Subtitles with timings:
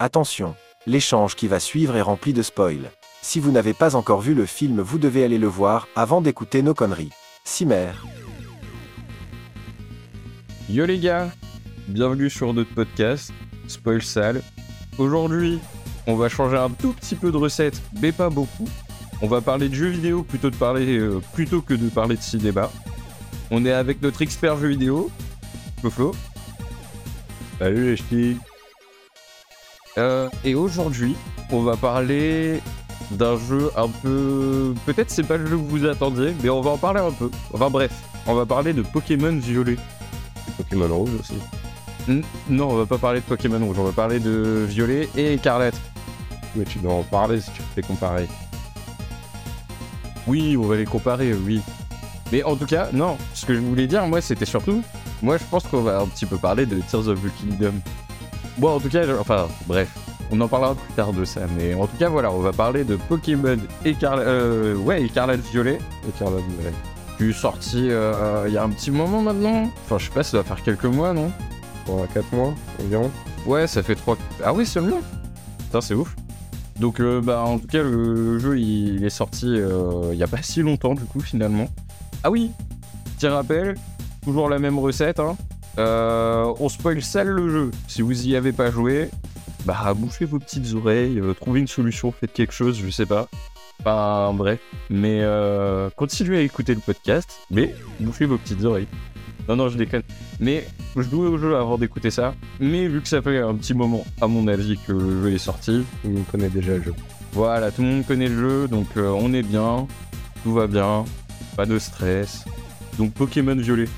[0.00, 0.56] Attention,
[0.88, 2.90] l'échange qui va suivre est rempli de spoils.
[3.22, 6.62] Si vous n'avez pas encore vu le film, vous devez aller le voir avant d'écouter
[6.62, 7.12] nos conneries.
[7.44, 7.92] Cimer.
[10.68, 11.30] Yo les gars,
[11.86, 13.32] bienvenue sur notre podcast,
[13.68, 14.42] Spoil Sale.
[14.98, 15.60] Aujourd'hui,
[16.08, 18.68] on va changer un tout petit peu de recette, mais pas beaucoup.
[19.22, 22.22] On va parler de jeux vidéo plutôt, de parler, euh, plutôt que de parler de
[22.22, 22.68] cinéma.
[23.52, 25.08] On est avec notre expert jeux vidéo,
[25.88, 26.16] Flo.
[27.60, 28.38] Salut les ch'tis.
[29.98, 31.14] Euh, et aujourd'hui,
[31.50, 32.60] on va parler
[33.12, 34.74] d'un jeu un peu.
[34.86, 37.30] Peut-être c'est pas le jeu que vous attendiez, mais on va en parler un peu.
[37.52, 37.92] Enfin bref,
[38.26, 39.76] on va parler de Pokémon Violet.
[40.56, 41.34] Pokémon Rouge aussi.
[42.08, 45.34] N- non, on va pas parler de Pokémon Rouge, on va parler de Violet et
[45.34, 45.80] Écarlate.
[46.56, 48.28] Mais tu dois en parler si tu fais comparer.
[50.26, 51.60] Oui, on va les comparer, oui.
[52.32, 54.82] Mais en tout cas, non, ce que je voulais dire, moi, c'était surtout.
[55.22, 57.74] Moi, je pense qu'on va un petit peu parler de Tears of the Kingdom.
[58.58, 59.88] Bon, en tout cas, je- enfin, bref,
[60.30, 61.40] on en parlera plus tard de ça.
[61.56, 64.26] Mais en tout cas, voilà, on va parler de Pokémon Écarlate.
[64.26, 65.78] Euh, ouais, Écarlate Violet.
[66.08, 66.74] Écarlate Violet.
[67.18, 69.70] Qui est sorti euh, il y a un petit moment maintenant.
[69.84, 71.30] Enfin, je sais pas, ça doit faire quelques mois, non?
[71.86, 73.10] Pour 4 mois environ.
[73.46, 74.16] Ouais, ça fait 3.
[74.44, 75.00] Ah oui, seulement
[75.58, 76.16] Putain, c'est ouf.
[76.80, 80.22] Donc, euh, bah, en tout cas, le jeu, il, il est sorti euh, il y
[80.24, 81.66] a pas si longtemps, du coup, finalement.
[82.24, 82.50] Ah oui
[83.16, 83.76] Petit rappel,
[84.24, 85.36] toujours la même recette, hein.
[85.78, 87.70] Euh, on spoil sale le jeu.
[87.88, 89.10] Si vous y avez pas joué,
[89.64, 93.28] bah, bouffez vos petites oreilles, euh, trouvez une solution, faites quelque chose, je sais pas.
[93.80, 94.60] Enfin, bref.
[94.88, 98.86] Mais euh, continuez à écouter le podcast, mais bouffez vos petites oreilles.
[99.48, 100.02] Non, non, je déconne.
[100.40, 100.66] Mais
[100.96, 102.34] je jouais au jeu avant d'écouter ça.
[102.60, 105.38] Mais vu que ça fait un petit moment, à mon avis, que le jeu est
[105.38, 106.94] sorti, Tout le monde connaît déjà le jeu.
[107.32, 109.86] voilà, tout le monde connaît le jeu, donc euh, on est bien,
[110.44, 111.04] tout va bien,
[111.56, 112.44] pas de stress.
[112.96, 113.88] Donc Pokémon Violet,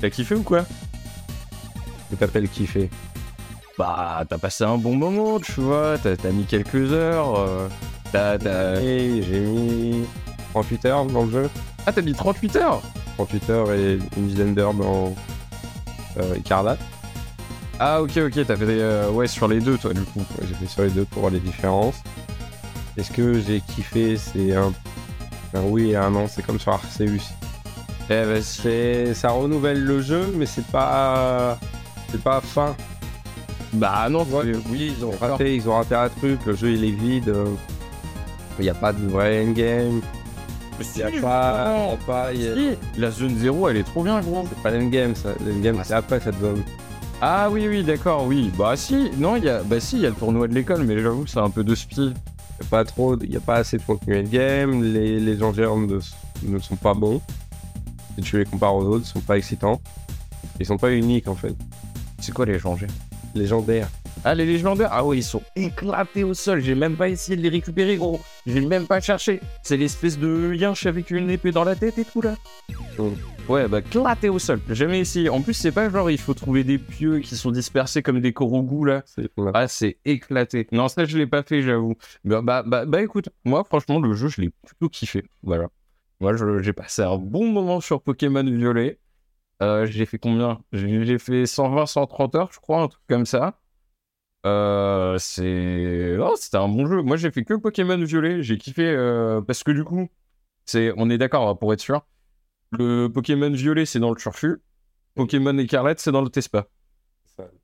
[0.00, 0.66] t'as kiffé ou quoi?
[2.10, 2.90] Que t'appelles kiffer.
[3.78, 7.68] Bah, t'as passé un bon moment, tu vois, t'as t'as mis quelques heures, euh,
[8.12, 8.36] t'as...
[8.36, 10.04] t'as- Et j'ai mis
[10.52, 11.50] 38 heures dans le jeu.
[11.86, 12.82] Ah, t'as mis 38 heures?
[13.16, 15.14] 38 heures et une dizaine d'heures dans
[16.18, 16.80] euh, Écarlate.
[17.78, 18.80] Ah, ok, ok, t'as fait des...
[18.80, 20.18] euh, ouais, sur les deux, toi, du coup.
[20.20, 22.02] Ouais, J'ai fait sur les deux pour voir les différences.
[22.98, 24.72] Est-ce que j'ai kiffé C'est un,
[25.54, 26.26] un oui et un non.
[26.28, 27.20] C'est comme sur Arceus.
[28.10, 31.58] Eh bah, C'est, ça renouvelle le jeu, mais c'est pas,
[32.10, 32.74] c'est pas fin.
[33.72, 34.26] Bah non,
[34.70, 37.28] oui, ils ont raté, ils ont raté un truc, le jeu il est vide.
[37.28, 37.46] euh,
[38.58, 40.00] Il n'y a pas de vrai endgame.
[40.80, 41.86] Il n'y a pas.
[41.90, 44.44] y a pas y a- Si, la zone 0, elle est trop bien, gros.
[44.48, 45.28] C'est pas l'endgame, ça.
[45.46, 46.62] L'endgame c'est après cette zone.
[47.22, 48.50] Ah oui, oui, d'accord, oui.
[48.58, 49.62] Bah si, non, il y a...
[49.62, 51.62] Bah si, il y a le tournoi de l'école, mais j'avoue que c'est un peu
[51.62, 51.96] de spi.
[52.00, 52.12] Il n'y
[52.66, 54.82] a pas trop, il a pas assez de contenu endgame.
[54.82, 55.68] Les, les enjeux
[56.42, 57.20] ne sont pas bons.
[58.16, 59.80] Si tu les compares aux autres, ils sont pas excitants.
[60.58, 61.54] Ils sont pas uniques en fait.
[62.20, 62.86] C'est quoi les changés
[63.34, 63.88] Légendaires.
[64.24, 64.90] Ah, les légendaires?
[64.92, 66.60] Ah ouais, ils sont éclatés au sol.
[66.60, 68.20] J'ai même pas essayé de les récupérer, gros.
[68.46, 69.40] J'ai même pas cherché.
[69.62, 72.34] C'est l'espèce de yinche avec une épée dans la tête et tout, là.
[72.98, 73.08] Mm.
[73.48, 74.60] Ouais, bah, éclaté au sol.
[74.68, 75.30] J'ai Jamais essayé.
[75.30, 78.34] En plus, c'est pas genre, il faut trouver des pieux qui sont dispersés comme des
[78.34, 79.02] korogus, là.
[79.54, 80.68] Ah, c'est éclaté.
[80.72, 81.94] Non, ça, je l'ai pas fait, j'avoue.
[82.24, 85.24] Bah, bah, bah, bah, écoute, moi, franchement, le jeu, je l'ai plutôt kiffé.
[85.42, 85.68] Voilà.
[86.20, 88.98] Moi, j'ai passé un bon moment sur Pokémon Violet.
[89.62, 90.62] Euh, j'ai fait combien?
[90.72, 93.58] J'ai fait 120, 130 heures, je crois, un truc comme ça.
[94.46, 96.16] Euh, c'est.
[96.18, 97.02] Oh, c'était un bon jeu.
[97.02, 98.42] Moi, j'ai fait que Pokémon Violet.
[98.42, 100.08] J'ai kiffé euh, parce que du coup,
[100.64, 100.92] c'est...
[100.96, 102.06] on est d'accord, hein, pour être sûr.
[102.72, 104.62] Le Pokémon Violet, c'est dans le Turfu.
[105.14, 106.66] Pokémon Écarlate, c'est dans le Tespa.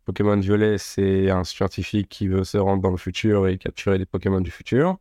[0.04, 4.06] Pokémon Violet, c'est un scientifique qui veut se rendre dans le futur et capturer des
[4.06, 4.98] Pokémon du futur.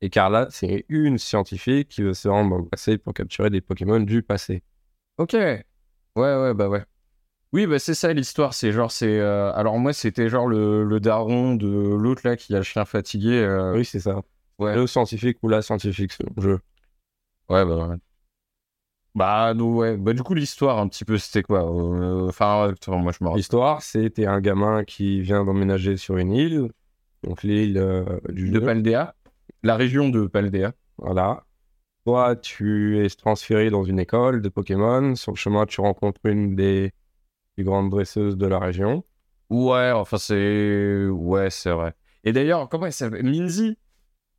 [0.00, 4.00] Écarlate, c'est une scientifique qui veut se rendre dans le passé pour capturer des Pokémon
[4.00, 4.62] du passé.
[5.18, 5.36] Ok.
[6.16, 6.84] Ouais, ouais, bah ouais.
[7.52, 8.54] Oui, bah c'est ça l'histoire.
[8.54, 9.20] C'est genre, c'est.
[9.20, 12.84] euh, Alors, moi, c'était genre le, le daron de l'autre là qui a le chien
[12.84, 13.32] fatigué.
[13.38, 14.22] euh, Oui, c'est ça.
[14.58, 14.74] Ouais.
[14.76, 16.60] Le scientifique ou la scientifique, le jeu.
[17.48, 17.96] Ouais, bah ouais.
[19.14, 19.96] Bah, nous, ouais.
[19.96, 23.36] Bah, du coup, l'histoire, un petit peu, c'était quoi Euh, Enfin, moi, je me rappelle.
[23.36, 26.70] L'histoire, c'était un gamin qui vient d'emménager sur une île,
[27.22, 28.66] donc l'île euh, du De jeu.
[28.66, 29.14] Paldea.
[29.62, 30.72] La région de Paldea.
[30.98, 31.44] Voilà.
[32.04, 35.14] Toi, tu es transféré dans une école de Pokémon.
[35.14, 36.92] Sur le chemin, tu rencontres une des
[37.54, 39.04] plus grandes dresseuses de la région.
[39.50, 41.06] Ouais, enfin, c'est.
[41.08, 41.94] Ouais, c'est vrai.
[42.24, 43.24] Et d'ailleurs, comment elle s'appelle?
[43.24, 43.78] Minzy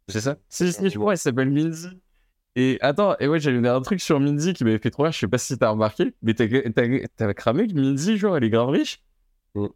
[0.09, 0.37] C'est ça?
[0.49, 1.89] Si, si, je crois, elle s'appelle Minzy.
[2.55, 5.19] Et attends, et ouais, j'avais un truc sur Minzy qui m'avait fait trop rire, je
[5.19, 9.03] sais pas si t'as remarqué, mais t'as cramé que Minzy, genre, elle est grave riche?
[9.55, 9.67] Mm.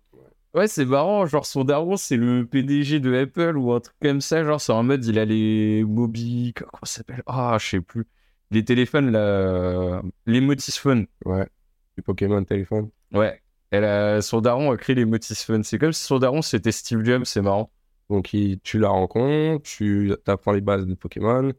[0.56, 4.19] Ouais, c'est marrant, genre, son daron, c'est le PDG de Apple ou un truc comme
[4.19, 6.54] ça, genre, c'est en mode, il a les Mobi...
[6.56, 7.22] Comment ça s'appelle?
[7.28, 8.07] Ah, je sais plus.
[8.50, 10.01] Les téléphones, là...
[10.25, 11.06] Les Motisphone.
[11.25, 11.48] Ouais.
[11.96, 12.90] Du Pokémon téléphone.
[13.12, 13.44] Ouais.
[13.69, 14.22] Elle a...
[14.24, 15.63] Son daron a créé les Motisphone.
[15.63, 17.72] C'est comme si son daron, c'était Steve Jobs, c'est marrant.
[18.10, 21.51] Donc, il- tu la rencontres, tu apprends les bases des Pokémon,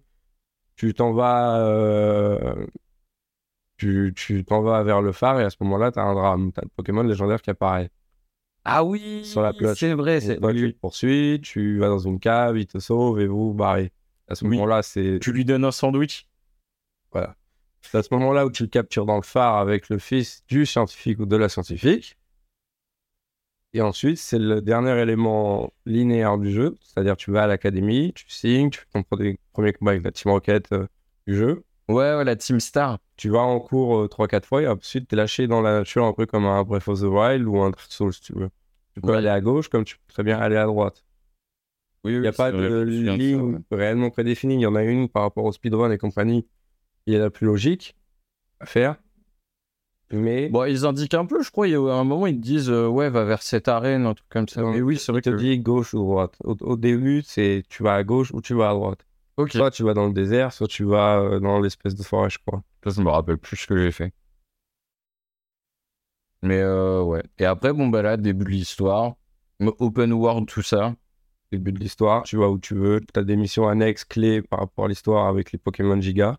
[0.76, 2.66] tu t'en vas, euh,
[3.76, 6.52] tu tu t'en vas vers le phare et à ce moment-là, tu as un drame.
[6.52, 7.90] Tu as le Pokémon légendaire qui apparaît.
[8.64, 9.78] Ah oui, Sur la plage.
[9.78, 10.20] c'est vrai.
[10.20, 13.48] C'est- toi, tu le poursuis, tu vas dans une cave, il te sauve et vous
[13.48, 13.92] vous barrez.
[14.28, 14.56] À ce Oui.
[14.56, 16.26] moment-là, c'est Tu lui donnes un sandwich?
[17.12, 17.36] voilà.
[17.82, 20.66] C'est à ce moment-là où tu le captures dans le phare avec le fils du
[20.66, 22.16] scientifique ou de la scientifique.
[23.72, 26.76] Et ensuite, c'est le dernier élément linéaire du jeu.
[26.82, 30.12] C'est-à-dire, tu vas à l'académie, tu signes, tu fais ton premier premier combat avec la
[30.12, 30.86] Team Rocket euh,
[31.26, 31.64] du jeu.
[31.88, 32.98] Ouais, ouais, la Team Star.
[33.20, 36.14] Tu vas en cours 3-4 fois et ensuite, tu es lâché dans la nature un
[36.14, 38.49] peu comme un Breath of the Wild ou un Dark Souls, si tu veux.
[38.94, 39.19] Tu peux Ouais.
[39.19, 41.05] aller à gauche comme tu peux très bien aller à droite.
[42.02, 44.55] Oui, Il n'y a pas de ligne réellement prédéfinie.
[44.55, 46.46] Il y en a une par rapport au speedrun et compagnie
[47.06, 47.94] qui est la plus logique
[48.58, 48.96] à faire.
[50.12, 51.69] Mais Bon, ils indiquent un peu, je crois.
[51.69, 54.14] Il y a un moment, ils te disent, euh, ouais, va vers cette arène, un
[54.14, 54.62] truc comme ça.
[54.62, 55.37] Mais oui, c'est vrai il te que.
[55.37, 56.37] dit gauche ou droite.
[56.43, 59.06] Au, au début, c'est tu vas à gauche ou tu vas à droite.
[59.37, 59.52] Ok.
[59.52, 62.38] Soit tu vas dans le désert, soit tu vas euh, dans l'espèce de forêt, je
[62.44, 62.62] crois.
[62.84, 64.12] Ça, je me rappelle plus ce que j'ai fait.
[66.42, 67.22] Mais euh, ouais.
[67.38, 69.14] Et après, bon, bah là, début de l'histoire.
[69.60, 70.94] Open world, tout ça.
[71.52, 73.00] Début de l'histoire, tu vas où tu veux.
[73.00, 76.38] Tu as des missions annexes clés par rapport à l'histoire avec les Pokémon Giga.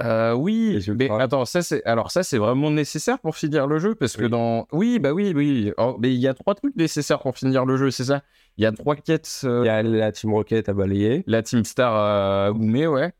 [0.00, 3.94] Euh, oui, mais attends, ça c'est alors ça c'est vraiment nécessaire pour finir le jeu
[3.94, 7.20] parce que dans oui bah oui oui Oh, mais il y a trois trucs nécessaires
[7.20, 8.22] pour finir le jeu c'est ça
[8.56, 11.42] il y a trois quêtes euh, Il y a la Team Rocket à balayer, la
[11.42, 13.12] Team Star à Goumé ouais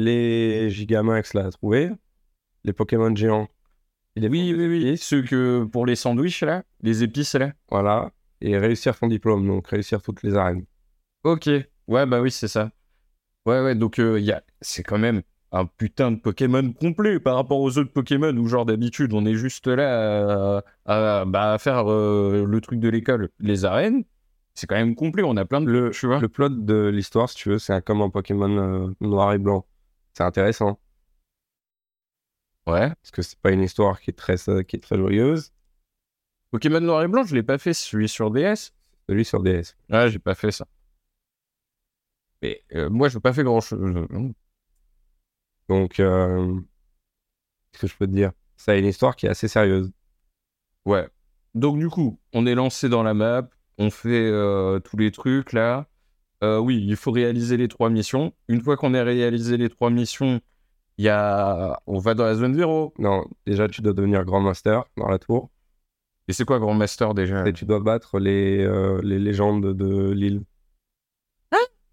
[0.00, 1.90] les Gigamax là à trouver,
[2.64, 3.48] les Pokémon géants.
[4.16, 8.12] Est oui oui oui ceux que pour les sandwichs là les épices là Voilà.
[8.42, 10.64] Et réussir ton diplôme, donc réussir toutes les arènes.
[11.24, 11.48] ok
[11.88, 12.70] ouais bah oui c'est ça
[13.46, 15.22] ouais ouais donc euh, y a c'est quand même
[15.52, 19.34] un putain de Pokémon complet par rapport aux autres Pokémon où genre d'habitude on est
[19.34, 24.04] juste là à, à- bah, à faire euh, le truc de l'école les arènes
[24.54, 27.28] c'est quand même complet on a plein de Le, tu vois le plot de l'histoire,
[27.28, 29.66] si tu veux, c'est comme un Pokémon euh, noir et blanc.
[30.16, 30.80] C'est intéressant.
[32.66, 35.52] ouais Parce que c'est pas une histoire qui est très, euh, qui est très joyeuse.
[36.50, 38.72] Pokémon Noir et Blanc, je l'ai pas fait, celui sur DS.
[39.10, 39.76] Celui sur DS.
[39.90, 40.66] Ah, j'ai pas fait ça.
[42.40, 43.78] Mais euh, moi, j'ai pas fait grand chose.
[45.68, 46.60] Donc, euh,
[47.72, 48.32] qu'est-ce que je peux te dire?
[48.56, 49.92] Ça a une histoire qui est assez sérieuse.
[50.86, 51.06] Ouais.
[51.54, 55.52] Donc, du coup, on est lancé dans la map, on fait euh, tous les trucs
[55.52, 55.86] là.
[56.44, 58.32] Euh, oui, il faut réaliser les trois missions.
[58.48, 60.40] Une fois qu'on a réalisé les trois missions,
[60.98, 61.80] il y a...
[61.86, 62.92] on va dans la zone zéro.
[62.98, 65.50] Non, déjà, tu dois devenir Grand Master dans la tour.
[66.28, 67.46] Et c'est quoi Grand Master déjà?
[67.46, 70.42] Et tu dois battre les, euh, les légendes de l'île.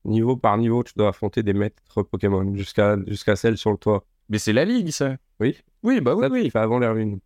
[0.06, 4.06] niveau par niveau, tu dois affronter des maîtres Pokémon jusqu'à jusqu'à celle sur le toit.
[4.30, 5.16] Mais c'est la ligue, ça.
[5.39, 5.57] Oui.
[5.84, 6.44] Oui, bah oui, Ça, oui.
[6.44, 7.19] le fais avant l'ère lune.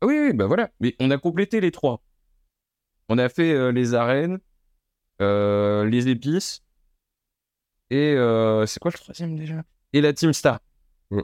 [0.00, 0.70] Ah Oui, oui, bah voilà.
[0.80, 2.02] Mais on a complété les trois.
[3.08, 4.38] On a fait euh, les arènes,
[5.20, 6.62] les épices,
[7.90, 9.62] et euh, c'est quoi le troisième déjà?
[9.92, 10.60] Et la Team Star.
[11.10, 11.20] Mm.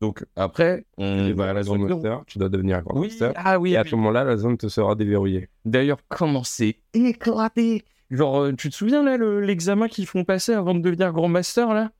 [0.00, 1.86] Donc après, on va à la zone.
[1.86, 3.32] Master, tu dois devenir Grand Oui, Master.
[3.36, 3.72] ah oui.
[3.72, 3.88] Et à oui.
[3.90, 5.48] ce moment-là, la zone te sera déverrouillée.
[5.64, 7.84] D'ailleurs, comment c'est éclaté?
[8.10, 11.28] Genre, euh, tu te souviens là le- l'examen qu'ils font passer avant de devenir Grand
[11.28, 11.92] Master là?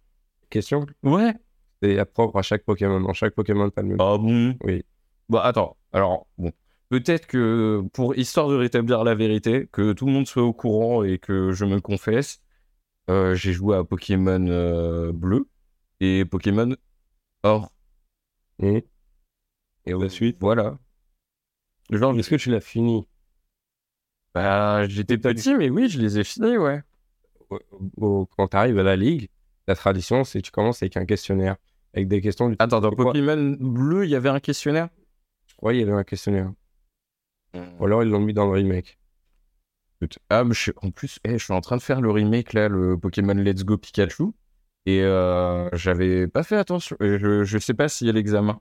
[0.49, 0.87] Question?
[1.05, 1.35] Ouais.
[1.83, 3.01] C'est propre à chaque Pokémon.
[3.01, 4.01] Dans chaque Pokémon, t'as le même.
[4.01, 4.57] Ah bon?
[4.65, 4.83] Oui.
[5.29, 6.51] Bah attends, alors bon,
[6.91, 11.03] peut-être que pour histoire de rétablir la vérité, que tout le monde soit au courant
[11.05, 12.43] et que je me confesse,
[13.11, 15.49] euh, j'ai joué à Pokémon euh, bleu
[16.01, 16.77] et Pokémon
[17.43, 17.73] or.
[18.63, 18.85] Et,
[19.87, 20.37] Et la suite?
[20.41, 20.79] voilà.
[21.91, 23.07] Genre, Est-ce que tu l'as fini?
[24.35, 26.83] Bah, j'étais petit, mais oui, je les ai finis, ouais.
[27.99, 29.29] Quand tu arrives à la ligue,
[29.67, 31.57] la tradition, c'est que tu commences avec un questionnaire.
[31.95, 34.89] Avec des questions du Attends, dans Pokémon bleu, il y avait un questionnaire?
[35.57, 36.53] Crois qu'il y avait un questionnaire.
[37.55, 38.99] Ou alors ils l'ont mis dans le remake.
[40.31, 42.69] Ah, mais je en plus, eh, je suis en train de faire le remake, là,
[42.69, 44.33] le Pokémon Let's Go Pikachu.
[44.87, 46.97] Et euh, j'avais pas fait attention.
[47.01, 48.61] Je, je sais pas s'il y a l'examen.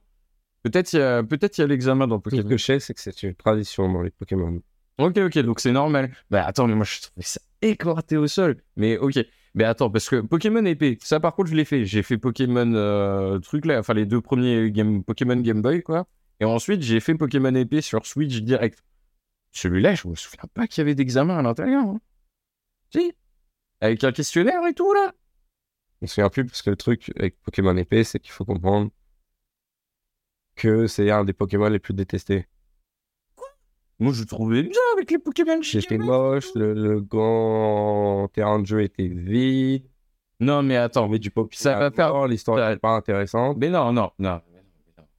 [0.62, 2.50] Peut-être il y a, peut-être il y a l'examen dans Tout ce Pokémon.
[2.50, 4.60] que je sais, c'est que c'est une tradition dans les Pokémon.
[4.98, 6.14] Ok, ok, donc c'est normal.
[6.30, 8.62] Bah attends, mais moi je trouvais ça éclaté au sol.
[8.76, 9.18] Mais ok.
[9.54, 11.86] Mais attends, parce que Pokémon épée, ça par contre je l'ai fait.
[11.86, 16.06] J'ai fait Pokémon euh, truc là, enfin les deux premiers game, Pokémon Game Boy quoi.
[16.40, 18.82] Et ensuite j'ai fait Pokémon épée sur Switch direct.
[19.52, 21.82] Celui-là, je me souviens pas qu'il y avait d'examen à l'intérieur.
[21.84, 22.00] hein.
[22.92, 23.12] Si
[23.80, 25.12] Avec un questionnaire et tout là
[26.00, 28.90] Je me souviens plus parce que le truc avec Pokémon épée, c'est qu'il faut comprendre
[30.56, 32.46] que c'est un des Pokémon les plus détestés.
[33.98, 36.06] Moi je trouvais bien avec les Pokémon C'était Gigamax.
[36.08, 39.84] moche, le, le grand terrain de jeu était vide,
[40.40, 41.50] Non mais attends, mais du Pokémon.
[41.60, 43.56] Ça va faire- L'histoire pas intéressante.
[43.58, 44.40] mais non, non, non.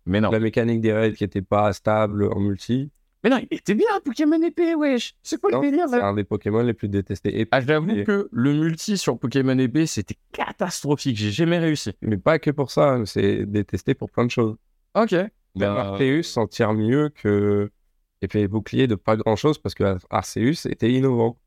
[0.06, 0.32] Mais non.
[0.32, 2.90] La mécanique des raids qui était pas stable en multi.
[3.24, 5.14] Mais non, il était bien Pokémon épée, wesh.
[5.22, 7.48] C'est quoi Non, le délire C'est là un des Pokémon les plus détestés.
[7.52, 11.18] Ah, j'avoue Et- que le multi sur Pokémon épée, c'était catastrophique.
[11.18, 11.92] J'ai jamais réussi.
[12.02, 14.56] Mais pas que pour ça, hein, c'est détesté pour plein de choses.
[14.96, 15.14] Ok.
[15.56, 17.70] Bah, Arceus s'en tire mieux que
[18.24, 21.38] épée et bouclier de pas grand chose parce que Arceus était innovant.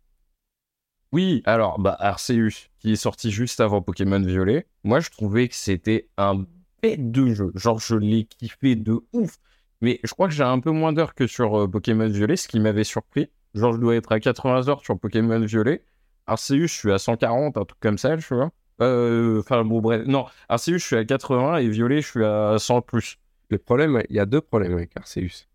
[1.13, 5.55] Oui, alors, bah, Arceus, qui est sorti juste avant Pokémon Violet, moi, je trouvais que
[5.55, 6.45] c'était un
[6.85, 7.51] bête de jeu.
[7.55, 9.39] Genre, je l'ai kiffé de ouf.
[9.81, 12.47] Mais je crois que j'ai un peu moins d'heures que sur euh, Pokémon Violet, ce
[12.49, 13.31] qui m'avait surpris.
[13.55, 15.83] Genre, je dois être à 80 heures sur Pokémon Violet.
[16.27, 18.51] Arceus, je suis à 140, un truc comme ça, tu vois.
[18.81, 20.07] Euh, Enfin, bon, bref.
[20.07, 23.17] Non, Arceus, je suis à 80 et Violet, je suis à 100 plus.
[23.51, 25.47] Le problème, il y a deux problèmes avec Arceus.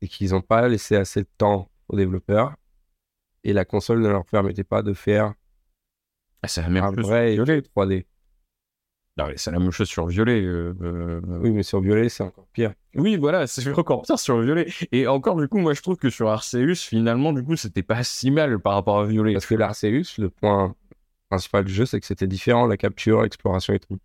[0.00, 2.54] C'est qu'ils n'ont pas laissé assez de temps aux développeurs
[3.44, 5.34] et la console ne leur permettait pas de faire
[6.42, 7.60] Ah, un vrai Violet.
[7.60, 8.04] 3D.
[9.16, 10.42] Non, mais c'est la même chose sur Violet.
[10.42, 12.72] euh, euh, Oui, mais sur Violet, c'est encore pire.
[12.96, 14.66] Oui, voilà, c'est encore pire sur Violet.
[14.90, 18.02] Et encore, du coup, moi, je trouve que sur Arceus, finalement, du coup, c'était pas
[18.02, 19.32] si mal par rapport à Violet.
[19.32, 20.74] Parce que l'Arceus, le point
[21.30, 23.98] principal du jeu, c'est que c'était différent, la capture, l'exploration et tout.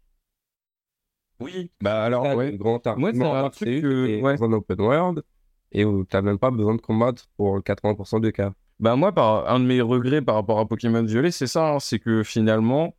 [1.39, 2.55] Oui, bah alors, Là, ouais.
[2.57, 4.41] Grand Moi, c'est un truc que- ouais.
[4.43, 5.23] un open world
[5.71, 8.51] et où t'as même pas besoin de combattre pour 80% des cas.
[8.79, 11.79] Bah, moi, par, un de mes regrets par rapport à Pokémon Violet, c'est ça, hein,
[11.79, 12.95] c'est que finalement,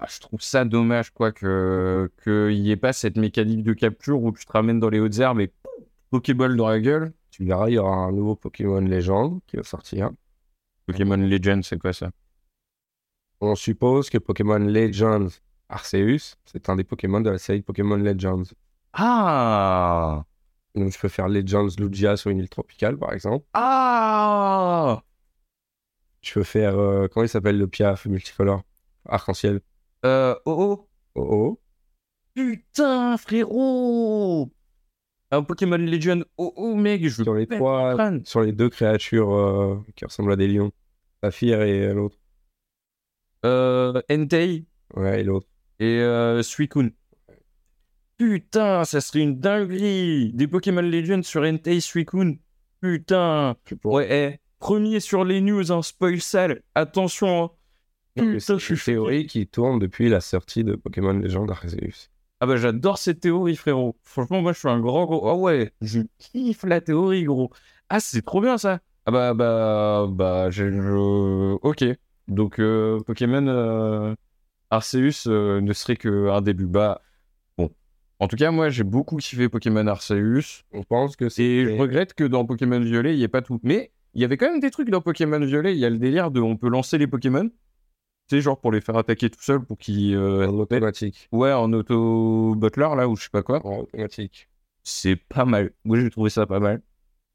[0.00, 4.22] bah, je trouve ça dommage, quoi, que qu'il n'y ait pas cette mécanique de capture
[4.22, 5.52] où tu te ramènes dans les hautes herbes et
[6.10, 7.12] Pokéball dans la gueule.
[7.30, 10.10] Tu verras, il y aura un nouveau Pokémon légende qui va sortir.
[10.86, 12.10] Pokémon Legend, c'est quoi ça?
[13.40, 15.28] On suppose que Pokémon Legends
[15.68, 18.44] Arceus, c'est un des Pokémon de la série Pokémon Legends.
[18.92, 20.24] Ah
[20.74, 23.46] Donc je peux faire Legends Lugia sur une île tropicale, par exemple.
[23.54, 25.02] Ah
[26.22, 28.62] Je peux faire, euh, comment il s'appelle le Piaf multicolore?
[29.08, 29.60] Arc-en-ciel.
[30.04, 31.60] Euh, Oh, oh Oh oh.
[32.34, 34.50] Putain, frérot
[35.30, 37.96] Un Pokémon Legend Oh oh, mec, je Sur les trois-.
[38.24, 40.72] Sur les deux créatures euh, qui ressemblent à des lions.
[41.22, 42.16] Saphir et euh, l'autre.
[43.44, 45.46] Euh, Entei Ouais, et l'autre.
[45.78, 46.92] et euh, Suicune.
[48.18, 52.38] Putain, ça serait une dinguerie Des Pokémon Legends sur Entei Suicune.
[52.80, 56.62] Putain Ouais, eh, premier sur les news, hein, spoil sale.
[56.74, 57.50] Attention, hein.
[58.16, 62.08] C'est une théorie qui tourne depuis la sortie de Pokémon Legend Arceus.
[62.40, 63.96] Ah bah j'adore cette théorie, frérot.
[64.02, 65.28] Franchement, moi je suis un grand gros.
[65.28, 67.50] Ah ouais, je kiffe la théorie, gros.
[67.88, 68.80] Ah, c'est trop bien ça.
[69.06, 71.84] Ah bah bah bah j'ai je- ok.
[72.28, 74.14] Donc euh, Pokémon euh,
[74.70, 76.66] Arceus euh, ne serait qu'un début.
[76.66, 77.00] Bah
[77.58, 77.70] bon.
[78.18, 81.42] En tout cas, moi j'ai beaucoup kiffé Pokémon Arceus On pense que c'est.
[81.44, 83.60] et je regrette que dans Pokémon Violet il n'y ait pas tout.
[83.62, 85.74] Mais il y avait quand même des trucs dans Pokémon Violet.
[85.74, 87.48] Il y a le délire de on peut lancer les Pokémon.
[88.28, 91.28] Tu sais, genre pour les faire attaquer tout seul pour qu'ils euh, en automatique.
[91.32, 93.64] Ouais, en auto butler là ou je sais pas quoi.
[93.66, 94.48] En automatique.
[94.84, 95.72] C'est pas mal.
[95.84, 96.82] Moi j'ai trouvé ça pas mal.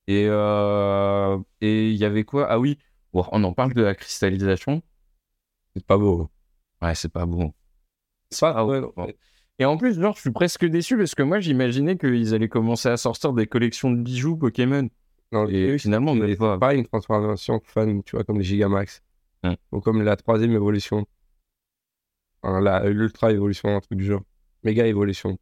[0.07, 1.37] Et euh...
[1.61, 2.47] et il y avait quoi?
[2.49, 2.77] Ah oui,
[3.13, 4.81] on en parle de la cristallisation.
[5.75, 6.29] C'est pas beau.
[6.81, 7.53] Ouais, c'est pas bon.
[8.29, 9.07] C'est pas Ah ouais, ouais, bon.
[9.59, 12.89] Et en plus, genre, je suis presque déçu parce que moi j'imaginais qu'ils allaient commencer
[12.89, 14.89] à sortir des collections de bijoux Pokémon.
[15.31, 16.57] Non, Et finalement, c'est mais pas.
[16.57, 19.01] pas une transformation fun, tu vois, comme les Gigamax.
[19.71, 21.05] Ou comme la troisième évolution.
[22.43, 24.21] L'ultra évolution, un truc du genre.
[24.63, 25.37] Méga évolution.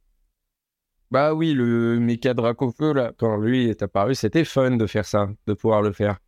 [1.11, 3.13] Bah oui, le méca Dracofeu là.
[3.17, 6.19] Quand lui est apparu, c'était fun de faire ça, de pouvoir le faire.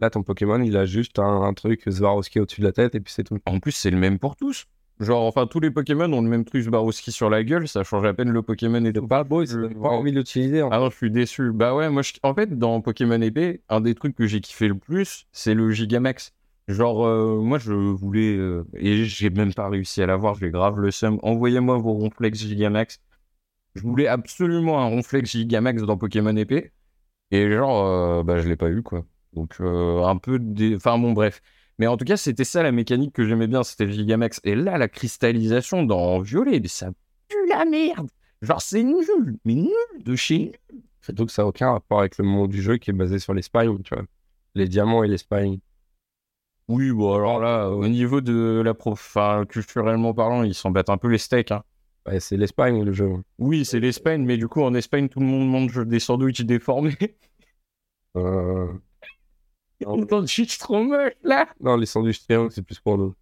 [0.00, 3.00] Là, ton Pokémon, il a juste un, un truc Swarovski au-dessus de la tête et
[3.00, 3.38] puis c'est tout.
[3.46, 4.64] En plus, c'est le même pour tous.
[4.98, 8.04] Genre, enfin, tous les Pokémon ont le même truc Swarovski sur la gueule, ça change
[8.04, 9.06] à peine le Pokémon et tout.
[9.06, 10.62] Pas beau, Je- pas envie de l'utiliser.
[10.62, 11.52] en Ah non, je suis déçu.
[11.52, 14.66] Bah ouais, moi, je- en fait, dans Pokémon épée, un des trucs que j'ai kiffé
[14.68, 16.32] le plus, c'est le Gigamax.
[16.68, 20.78] Genre, euh, moi, je voulais, euh, et j'ai même pas réussi à l'avoir, j'ai grave
[20.78, 21.18] le seum.
[21.22, 23.00] Envoyez-moi vos ronflex Gigamax.
[23.74, 26.72] Je voulais absolument un ronflex Gigamax dans Pokémon épée.
[27.30, 29.04] Et genre, euh, bah, je l'ai pas eu, quoi.
[29.32, 30.76] Donc, euh, un peu des.
[30.76, 31.42] Enfin, bon, bref.
[31.78, 34.40] Mais en tout cas, c'était ça la mécanique que j'aimais bien, c'était le Gigamax.
[34.44, 36.90] Et là, la cristallisation dans Violet, mais ça
[37.28, 38.10] pue la merde.
[38.42, 39.72] Genre, c'est nul, mais nul
[40.04, 40.52] de chez.
[41.00, 43.34] Surtout que ça n'a aucun rapport avec le monde du jeu qui est basé sur
[43.34, 44.04] les spines, tu vois.
[44.54, 45.58] Les diamants et les spines.
[46.72, 50.88] Oui, bon, alors là, au niveau de la prof, enfin, culturellement parlant, ils s'en battent
[50.88, 51.50] un peu les steaks.
[51.50, 51.62] Hein.
[52.06, 53.10] Ouais, c'est l'Espagne le jeu.
[53.38, 56.96] Oui, c'est l'Espagne, mais du coup, en Espagne, tout le monde mange des sandwichs déformés.
[58.16, 58.72] Euh,
[59.86, 59.96] Non.
[59.96, 61.46] Des sandwichs trop moches, là.
[61.60, 63.14] Non, les sandwichs triangles, c'est plus pour nous.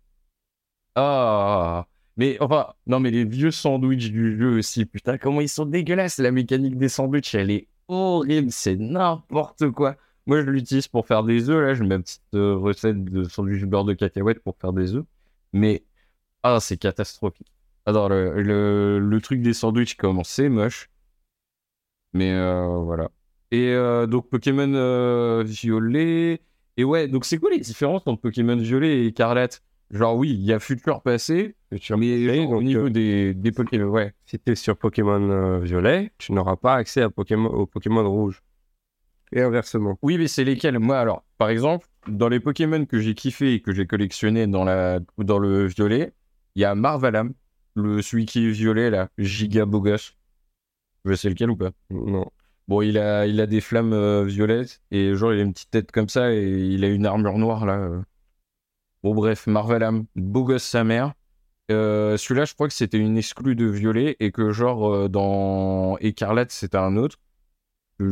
[0.95, 5.64] Ah, mais enfin, non, mais les vieux sandwichs du jeu aussi, putain, comment ils sont
[5.66, 6.19] dégueulasses.
[6.19, 9.97] La mécanique des sandwichs, elle est horrible, c'est n'importe quoi.
[10.26, 13.64] Moi, je l'utilise pour faire des œufs, là, j'ai ma petite euh, recette de sandwich
[13.64, 15.04] beurre de cacahuète pour faire des œufs.
[15.52, 15.84] Mais,
[16.42, 17.52] ah, c'est catastrophique.
[17.86, 20.90] Alors, le, le, le truc des sandwichs, comment c'est moche.
[22.12, 23.10] Mais euh, voilà.
[23.50, 26.40] Et euh, donc Pokémon violet.
[26.76, 29.62] Et ouais, donc c'est quoi les différences entre Pokémon violet et écarlate?
[29.90, 33.52] Genre oui, il y a futur passé, Futur mais passé, genre, au niveau des, des
[33.52, 34.14] Pokémon, ouais.
[34.24, 38.40] Si tu es sur Pokémon violet, tu n'auras pas accès à Pokémon, au Pokémon rouge.
[39.32, 39.99] Et inversement.
[40.02, 40.78] Oui, mais c'est lesquels?
[40.78, 44.64] Moi, alors, par exemple, dans les Pokémon que j'ai kiffé et que j'ai collectionné dans,
[44.64, 46.12] la, dans le violet,
[46.56, 47.32] il y a Marvalam,
[47.76, 50.16] le, celui qui est violet, là, giga beau gosse.
[51.04, 51.70] Je sais lequel ou pas?
[51.90, 52.26] Non.
[52.66, 55.70] Bon, il a, il a des flammes euh, violettes et genre, il a une petite
[55.70, 57.78] tête comme ça et il a une armure noire, là.
[57.78, 58.02] euh.
[59.02, 61.14] Bon, bref, Marvalam, beau gosse sa mère.
[61.70, 66.50] Euh, Celui-là, je crois que c'était une exclue de violet et que, genre, dans Écarlate,
[66.50, 67.16] c'était un autre.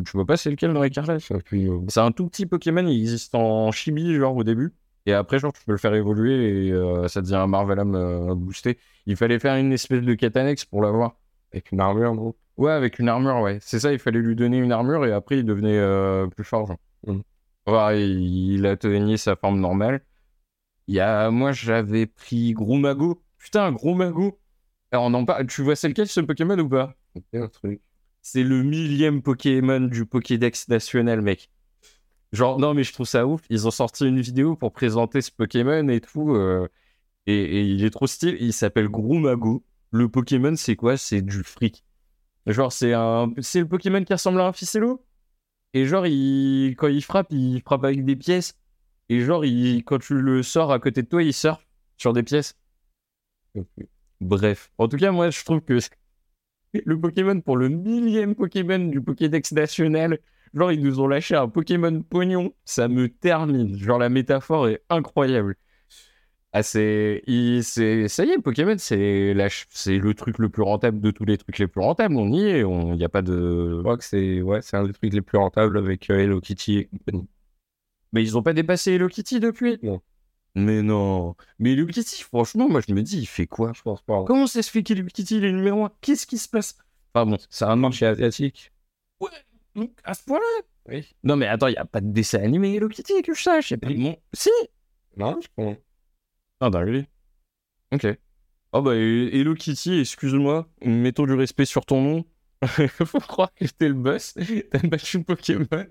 [0.04, 0.73] Tu vois pas c'est lequel
[1.21, 4.75] Ça fait, euh, c'est un tout petit Pokémon, il existe en chibi, genre au début.
[5.07, 8.35] Et après, genre, tu peux le faire évoluer et euh, ça devient un Marvelam euh,
[8.35, 8.78] boosté.
[9.07, 11.16] Il fallait faire une espèce de quête annexe pour l'avoir.
[11.52, 12.35] avec une armure, non?
[12.59, 13.59] Ouais, avec une armure, ouais.
[13.62, 16.66] C'est ça, il fallait lui donner une armure et après, il devenait euh, plus fort,
[16.66, 16.78] genre.
[17.07, 17.23] Mhm.
[17.66, 20.02] Enfin, il, il atteignait sa forme normale.
[20.88, 21.30] Il y a...
[21.30, 23.23] Moi, j'avais pris Groumago.
[23.38, 24.38] Putain, Groumago.
[24.90, 25.47] Alors, on en parle.
[25.47, 26.95] Tu vois, c'est lequel ce Pokémon ou pas?
[27.33, 27.80] C'est un truc.
[28.30, 31.50] C'est le millième Pokémon du Pokédex national, mec.
[32.32, 33.40] Genre, non, mais je trouve ça ouf.
[33.49, 36.35] Ils ont sorti une vidéo pour présenter ce Pokémon et tout.
[36.35, 36.68] euh,
[37.26, 38.37] et, il est trop stylé.
[38.40, 39.64] Il s'appelle Groumago.
[39.92, 40.99] Le Pokémon, c'est quoi?
[40.99, 41.85] C'est du fric.
[42.47, 43.32] Genre, c'est un...
[43.40, 45.02] c'est le Pokémon qui ressemble à un ficello.
[45.73, 48.58] Et genre, quand il frappe, il frappe avec des pièces.
[49.08, 49.85] Et genre, il...
[49.85, 51.66] quand tu le sors à côté de toi, il surfe
[51.97, 52.58] sur des pièces.
[54.20, 54.70] Bref.
[54.76, 55.78] En tout cas, moi, je trouve que
[56.72, 60.18] le Pokémon pour le millième Pokémon du Pokédex national.
[60.54, 62.52] Genre, ils nous ont lâché un Pokémon pognon.
[62.64, 63.76] Ça me termine.
[63.78, 65.56] Genre, la métaphore est incroyable.
[66.52, 67.22] Ah, c'est.
[67.68, 71.66] Ça y est, Pokémon, c'est le truc le plus rentable de tous les trucs les
[71.66, 72.16] plus rentables.
[72.16, 72.60] On y est.
[72.60, 73.75] Il n'y a pas de.
[73.76, 76.78] Je crois que c'est ouais, un des trucs les plus rentables avec euh, Hello Kitty
[76.78, 77.28] et compagnie.
[78.14, 79.78] Mais ils ont pas dépassé Hello Kitty depuis?
[79.82, 80.00] Non.
[80.54, 81.34] Mais non.
[81.58, 84.24] Mais Hello Kitty, franchement, moi, je me dis, il fait quoi Je pense pas.
[84.24, 86.76] Comment ça se fait qu'Hello Kitty, il est numéro 1 Qu'est-ce qui se passe?
[87.14, 88.72] Enfin bon, c'est un marché asiatique.
[89.74, 90.62] Donc, à ce point-là?
[90.88, 91.06] Oui.
[91.22, 93.70] Non, mais attends, il n'y a pas de dessin animé Hello Kitty que je sache.
[93.70, 94.16] Y a pas de.
[94.32, 94.50] Si
[95.16, 95.76] Non, je pense.
[96.61, 97.04] Ah, bah oui.
[97.92, 98.06] Ok.
[98.72, 102.24] Oh, bah, Hello Kitty, excuse-moi, mettons du respect sur ton nom.
[103.04, 104.34] Faut croire que t'es le boss?
[104.70, 105.87] T'as battu Pokémon?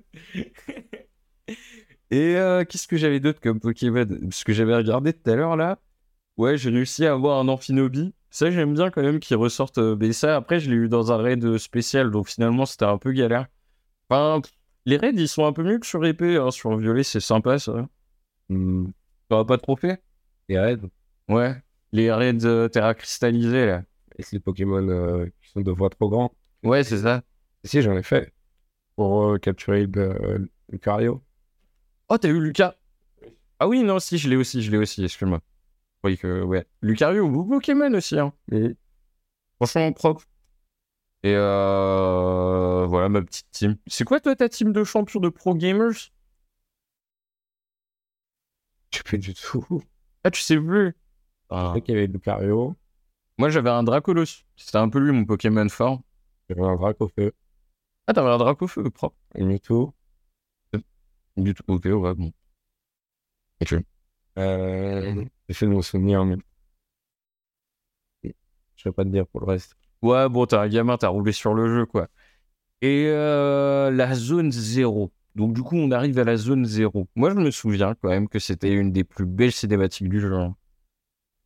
[2.12, 4.06] Et euh, qu'est-ce que j'avais d'autre comme Pokémon?
[4.24, 5.80] Parce que j'avais regardé tout à l'heure là.
[6.38, 8.13] Ouais, j'ai réussi à avoir un Amphinobi.
[8.32, 9.80] Ça, j'aime bien quand même qu'ils ressortent.
[9.80, 12.12] euh, Mais ça, après, je l'ai eu dans un raid spécial.
[12.12, 13.48] Donc finalement, c'était un peu galère.
[14.10, 14.41] Enfin,
[14.86, 16.38] les raids, ils sont un peu mieux que sur épée.
[16.38, 16.52] hein.
[16.52, 17.88] Sur violet, c'est sympa ça.
[18.50, 18.88] Hmm,
[19.30, 20.02] T'auras pas trop fait
[20.50, 20.78] Les raids?
[21.30, 21.56] Ouais.
[21.91, 23.84] Les raids euh, terra cristallisés là.
[24.17, 26.34] Et c'est les Pokémon euh, qui sont deux fois trop grands.
[26.63, 27.24] Ouais, c'est ça.
[27.63, 28.34] Si, j'en ai fait.
[28.96, 31.24] Pour euh, capturer le, le Cario.
[32.10, 32.76] Oh, t'as eu Lucas?
[33.60, 35.41] Ah oui, non, si, je l'ai aussi, je l'ai aussi, excuse-moi.
[36.04, 36.65] Oui, que, ouais.
[36.82, 38.34] Lucario, beau Pokémon aussi, hein.
[38.52, 38.76] Et
[39.58, 40.24] Franchement, propre.
[41.24, 42.86] Et euh...
[42.88, 43.78] voilà ma petite team.
[43.88, 46.12] C'est quoi, toi, ta team de champions de pro gamers?
[48.93, 49.65] Je fais du tout.
[50.24, 50.96] Ah, tu sais plus?
[51.52, 52.76] Je sais qu'il y avait le Cario.
[53.38, 54.43] Moi, j'avais un Dracolos.
[54.56, 56.02] C'était un peu lui, mon Pokémon fort.
[56.50, 57.34] J'avais un drac au feu.
[58.08, 59.17] Ah, t'avais un Dracofeu, propre.
[59.36, 59.93] Un Mewtwo.
[61.38, 62.34] Du tout, ok, ouais, bon.
[63.62, 63.73] Ok.
[64.39, 66.38] Euh, J'essaie de me souvenir, mais.
[68.76, 69.76] Je vais pas te dire pour le reste.
[70.02, 72.08] Ouais, bon, t'es un gamin, t'as roulé sur le jeu, quoi.
[72.82, 75.12] Et euh, la zone 0.
[75.36, 77.08] Donc, du coup, on arrive à la zone 0.
[77.15, 80.34] Moi, je me souviens quand même que c'était une des plus belles cinématiques du jeu.
[80.36, 80.56] hein.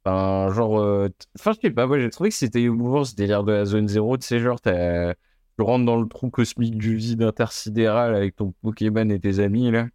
[0.05, 0.79] Enfin, genre.
[0.79, 3.51] euh, t- Enfin, je sais pas, moi, j'ai trouvé que c'était émouvant ce délire de
[3.53, 4.17] la zone 0.
[4.17, 5.15] Tu sais, genre, t'as-
[5.61, 9.69] tu rentres dans le trou cosmique du vide intersidéral avec ton Pokémon et tes amis,
[9.69, 9.87] là.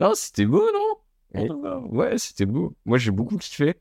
[0.00, 1.88] Non, c'était beau, non?
[1.90, 2.74] Ouais, c'était beau.
[2.86, 3.74] Moi, j'ai beaucoup kiffé.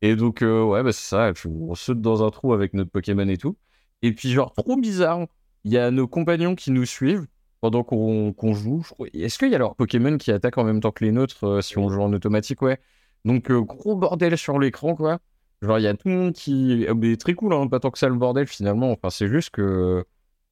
[0.00, 1.32] Et donc, euh, ouais, bah, c'est ça.
[1.46, 3.58] On saute dans un trou avec notre Pokémon et tout.
[4.00, 5.26] Et puis, genre, trop bizarre,
[5.64, 7.26] il y a nos compagnons qui nous suivent
[7.60, 8.86] pendant qu'on joue.
[9.12, 11.60] Est-ce qu'il y a leurs Pokémon qui attaquent en même temps que les nôtres euh,
[11.60, 12.62] si on joue en automatique?
[12.62, 12.80] Ouais.
[13.26, 15.18] Donc, euh, gros bordel sur l'écran, quoi.
[15.60, 16.86] Genre, il y a tout le monde qui.
[16.96, 18.92] Mais très cool, hein, pas tant que ça le bordel finalement.
[18.92, 20.04] Enfin, c'est juste que.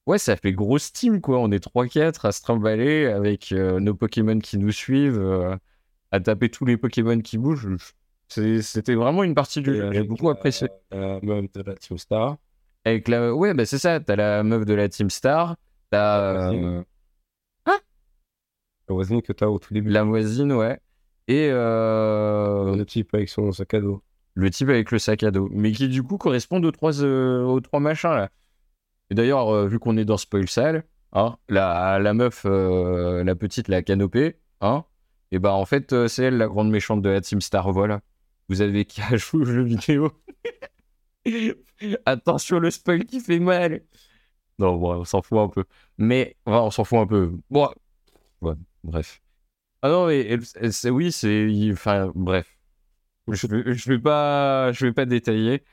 [0.07, 1.39] Ouais, ça fait grosse team, quoi.
[1.39, 5.57] On est 3-4 à se trimballer avec euh, nos Pokémon qui nous suivent, euh,
[6.13, 7.77] à taper tous les Pokémon qui bougent.
[8.29, 9.93] C'était vraiment une partie du jeu.
[9.93, 10.69] J'ai beaucoup apprécié.
[10.91, 12.37] La meuf de la Team Star.
[12.85, 13.35] Avec la...
[13.35, 14.01] Ouais, bah c'est ça.
[14.01, 15.57] T'as la meuf de la Team Star.
[15.91, 16.83] T'as euh,
[17.67, 19.91] La voisine que t'as au tout début.
[19.91, 20.79] la voisine, ouais.
[21.29, 24.03] Et euh, Le type avec son sac à dos.
[24.37, 25.49] Le type avec le sac à dos.
[25.51, 28.31] Mais qui, du coup, correspond aux trois, euh, aux trois machins, là.
[29.11, 33.35] Et d'ailleurs, euh, vu qu'on est dans Spoil Sale, hein, la, la meuf, euh, la
[33.35, 34.85] petite, la canopée, hein,
[35.33, 38.01] et bah en fait, c'est elle la grande méchante de la Team Star, voilà.
[38.49, 40.13] Vous avez qu'à jouer aux jeux vidéo.
[42.07, 43.83] Attention, le spoil qui fait mal.
[44.59, 45.65] Non, bon, on s'en fout un peu.
[45.99, 47.33] Mais, on s'en fout un peu.
[47.51, 47.69] Bon,
[48.43, 49.23] ouais, bref.
[49.83, 50.39] Ah non, mais
[50.91, 51.71] oui, c'est.
[51.73, 52.56] Enfin, bref.
[53.33, 55.65] Je vais, je vais pas, je vais pas détailler.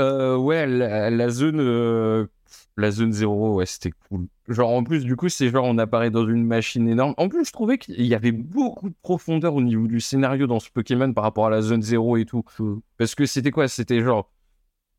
[0.00, 2.26] Euh, ouais, la, la zone, euh,
[2.76, 4.26] la zone 0, ouais, c'était cool.
[4.48, 7.14] Genre, en plus, du coup, c'est genre, on apparaît dans une machine énorme.
[7.18, 10.60] En plus, je trouvais qu'il y avait beaucoup de profondeur au niveau du scénario dans
[10.60, 12.42] ce Pokémon par rapport à la zone 0 et tout.
[12.96, 13.68] Parce que c'était quoi?
[13.68, 14.30] C'était genre,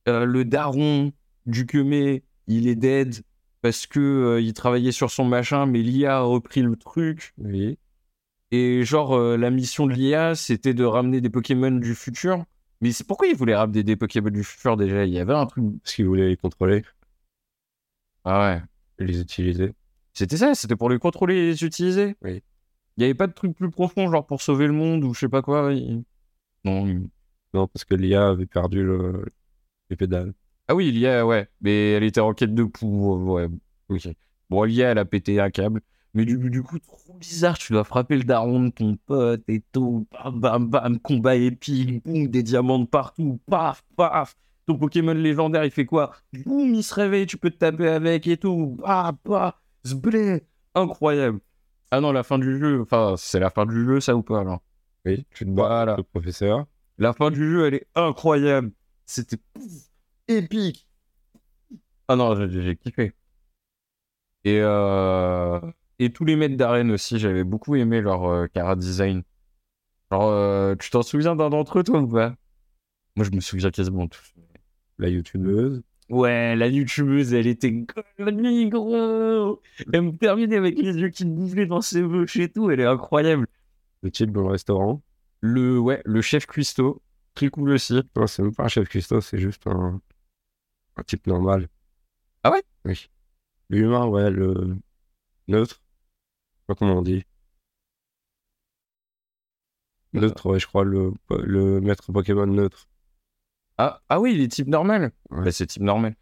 [0.07, 1.13] euh, le daron
[1.45, 3.23] du Kemé, il est dead
[3.61, 7.33] parce que il travaillait sur son machin, mais l'IA a repris le truc.
[7.37, 7.77] Oui.
[8.55, 12.45] Et genre, euh, la mission de l'IA, c'était de ramener des Pokémon du futur.
[12.81, 15.05] Mais c'est pourquoi il voulait ramener des Pokémon du futur déjà?
[15.05, 15.63] Il y avait un truc.
[15.81, 16.83] Parce qu'ils voulaient les contrôler
[18.23, 18.61] Ah ouais.
[18.99, 19.73] et les utiliser.
[20.13, 22.15] C'était ça, c'était pour les contrôler et les utiliser.
[22.21, 22.43] Oui.
[22.97, 25.21] Il n'y avait pas de truc plus profond, genre pour sauver le monde ou je
[25.21, 25.73] sais pas quoi.
[26.63, 26.85] Non.
[27.55, 29.25] Non, parce que l'IA avait perdu le...
[29.89, 30.33] les pédales.
[30.67, 31.49] Ah oui, l'IA, ouais.
[31.61, 33.33] Mais elle était en quête de poux.
[33.33, 33.47] Ouais.
[33.89, 34.07] Ok.
[34.49, 35.81] Bon, l'IA, elle a pété un câble.
[36.15, 39.63] Mais du, du coup, trop bizarre, tu dois frapper le daron de ton pote et
[39.71, 40.05] tout.
[40.11, 44.35] Bam, bam, bam, combat épique, boum, des diamants de partout, paf, paf.
[44.65, 46.11] Ton Pokémon légendaire, il fait quoi?
[46.45, 48.77] Boum, il se réveille, tu peux te taper avec et tout.
[48.83, 50.43] Paf, paf, zblé.
[50.75, 51.39] Incroyable.
[51.91, 54.39] Ah non, la fin du jeu, enfin, c'est la fin du jeu, ça ou pas,
[54.41, 54.61] alors?
[55.05, 55.93] Oui, tu te bats Voilà.
[55.93, 56.65] avec le professeur.
[56.99, 58.71] La fin du jeu, elle est incroyable.
[59.05, 59.37] C'était
[60.27, 60.87] épique.
[62.07, 63.13] Ah non, j'ai- j'ai kiffé.
[64.45, 65.59] Et, euh,
[66.05, 69.23] et tous les maîtres d'arène aussi, j'avais beaucoup aimé leur euh, cara design.
[70.11, 72.35] Genre, euh, tu t'en souviens d'un d'entre eux, toi, ou pas?
[73.15, 74.33] Moi, je me souviens quasiment tous.
[74.99, 75.81] La youtubeuse.
[76.09, 79.61] Ouais, la youtubeuse, elle était conne, gros
[79.91, 82.85] Elle me terminait avec les yeux qui bougeaient dans ses bouches et tout, elle est
[82.85, 83.47] incroyable.
[84.01, 85.01] Le type dans le restaurant?
[85.41, 87.01] Le, ouais, le chef cuistot,
[87.33, 88.01] très cool aussi.
[88.15, 89.99] Non, c'est même pas un chef cuistot, c'est juste un...
[90.97, 91.67] un type normal.
[92.43, 92.63] Ah ouais?
[92.85, 93.09] Oui.
[93.69, 94.77] L'humain, ouais, le
[95.47, 95.82] neutre.
[96.67, 97.23] Pas comment on dit.
[100.13, 102.87] Neutre, ouais, je crois, le, le maître Pokémon neutre.
[103.77, 105.11] Ah, ah oui, il est type normal.
[105.31, 105.45] Ouais.
[105.45, 106.15] Bah, c'est type normal.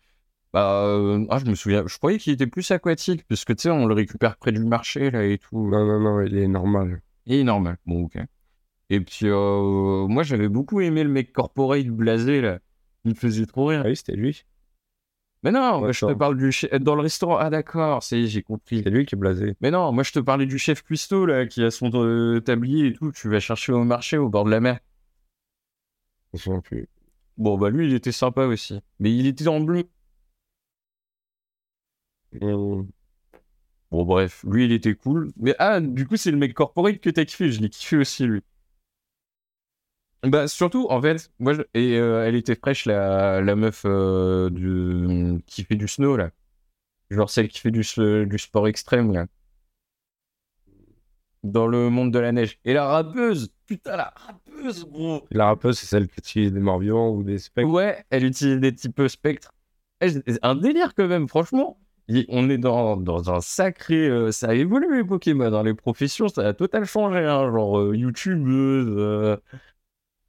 [0.53, 3.63] Bah, euh, ah, je me souviens, je croyais qu'il était plus aquatique, parce que tu
[3.63, 5.67] sais, on le récupère près du marché, là, et tout.
[5.69, 7.01] Non, non, non, il est normal.
[7.25, 7.77] Il est normal.
[7.85, 8.17] Bon, ok.
[8.89, 12.59] Et puis, euh, moi, j'avais beaucoup aimé le mec corporate blasé, là.
[13.05, 13.81] Il me faisait trop rire.
[13.85, 14.45] Ah oui, c'était lui.
[15.43, 16.71] Mais non, moi, je te parle du chef...
[16.79, 18.81] Dans le restaurant, ah d'accord, c'est j'ai compris.
[18.83, 19.55] C'est lui qui est blasé.
[19.61, 22.87] Mais non, moi, je te parlais du chef cuistot, là, qui a son euh, tablier
[22.87, 24.79] et tout, tu vas chercher au marché, au bord de la mer.
[26.33, 26.87] Je plus.
[27.37, 28.79] Bon, bah, lui, il était sympa aussi.
[28.99, 29.83] Mais il était en bleu.
[32.41, 32.91] Hum,
[33.91, 35.31] Bon, bref, lui, il était cool.
[35.37, 37.51] Mais ah, du coup, c'est le mec corporate que t'as kiffé.
[37.51, 38.41] Je l'ai kiffé aussi, lui.
[40.23, 44.49] Bah, surtout, en fait, moi, je- et euh, elle était fraîche, la, la meuf euh,
[44.51, 45.41] du...
[45.47, 46.29] qui fait du snow, là.
[47.11, 47.83] Genre celle qui fait du,
[48.39, 49.27] sport extrême, là.
[51.43, 52.59] Dans le monde de la neige.
[52.65, 56.79] Et la rappeuse Putain, la rappeuse, gros La rappeuse, c'est celle qui utilise des morts
[56.79, 57.71] vivants ou des spectres.
[57.71, 59.51] Ouais, elle utilise des types spectres.
[60.01, 60.09] Eh,
[60.43, 61.79] Un délire quand même, franchement.
[62.27, 64.07] On est dans, dans un sacré.
[64.07, 65.49] euh, ça a évolué les Pokémon.
[65.49, 67.19] Dans les professions, ça a total changé.
[67.19, 69.37] hein, genre euh, youtubeuse, euh, euh,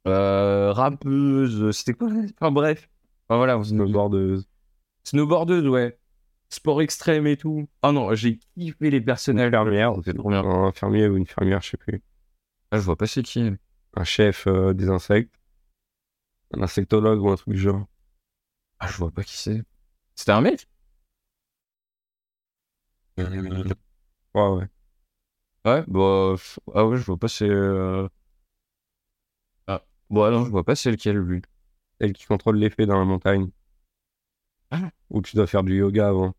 [0.05, 2.89] rappeuse, c'était quoi Enfin bref.
[3.27, 4.47] Enfin voilà, Snowboardeuse.
[5.03, 5.97] snowboardeuse, ouais.
[6.49, 7.67] Sport extrême et tout.
[7.81, 9.47] Ah non, j'ai kiffé les personnages.
[9.53, 10.43] Infirmière, c'est trop bien.
[10.43, 12.01] Un infirmier ou une infirmière, je sais plus.
[12.71, 13.51] Ah, je vois pas c'est qui.
[13.95, 15.33] Un chef euh, des insectes.
[16.53, 17.85] Un insectologue ou un truc du genre.
[18.79, 19.63] Ah, je vois pas qui c'est.
[20.15, 20.67] C'était un mec?
[23.17, 23.25] Ouais,
[24.35, 24.67] ouais.
[25.65, 26.35] Ouais, bah.
[26.73, 27.49] Ah ouais, je vois pas c'est.
[27.49, 28.07] euh,
[30.13, 31.41] bon, non, je vois pas c'est lequel, lui.
[31.99, 33.49] Elle qui contrôle l'effet dans la montagne.
[34.71, 34.89] Ah.
[35.09, 36.33] Où tu dois faire du yoga avant.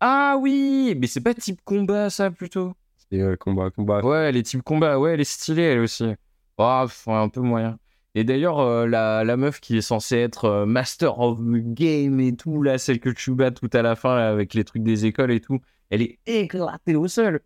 [0.00, 2.72] Ah oui, mais c'est pas type combat, ça, plutôt?
[3.10, 4.04] C'est euh, combat, combat.
[4.04, 6.12] Ouais, elle est type combat, ouais, elle est stylée, elle aussi.
[6.58, 7.78] Ah, ouais, un peu moyen.
[8.14, 12.20] Et d'ailleurs, euh, la, la meuf qui est censée être euh, Master of the Game
[12.20, 14.82] et tout, là, celle que tu bats tout à la fin, là, avec les trucs
[14.82, 17.40] des écoles et tout, elle est éclatée au sol.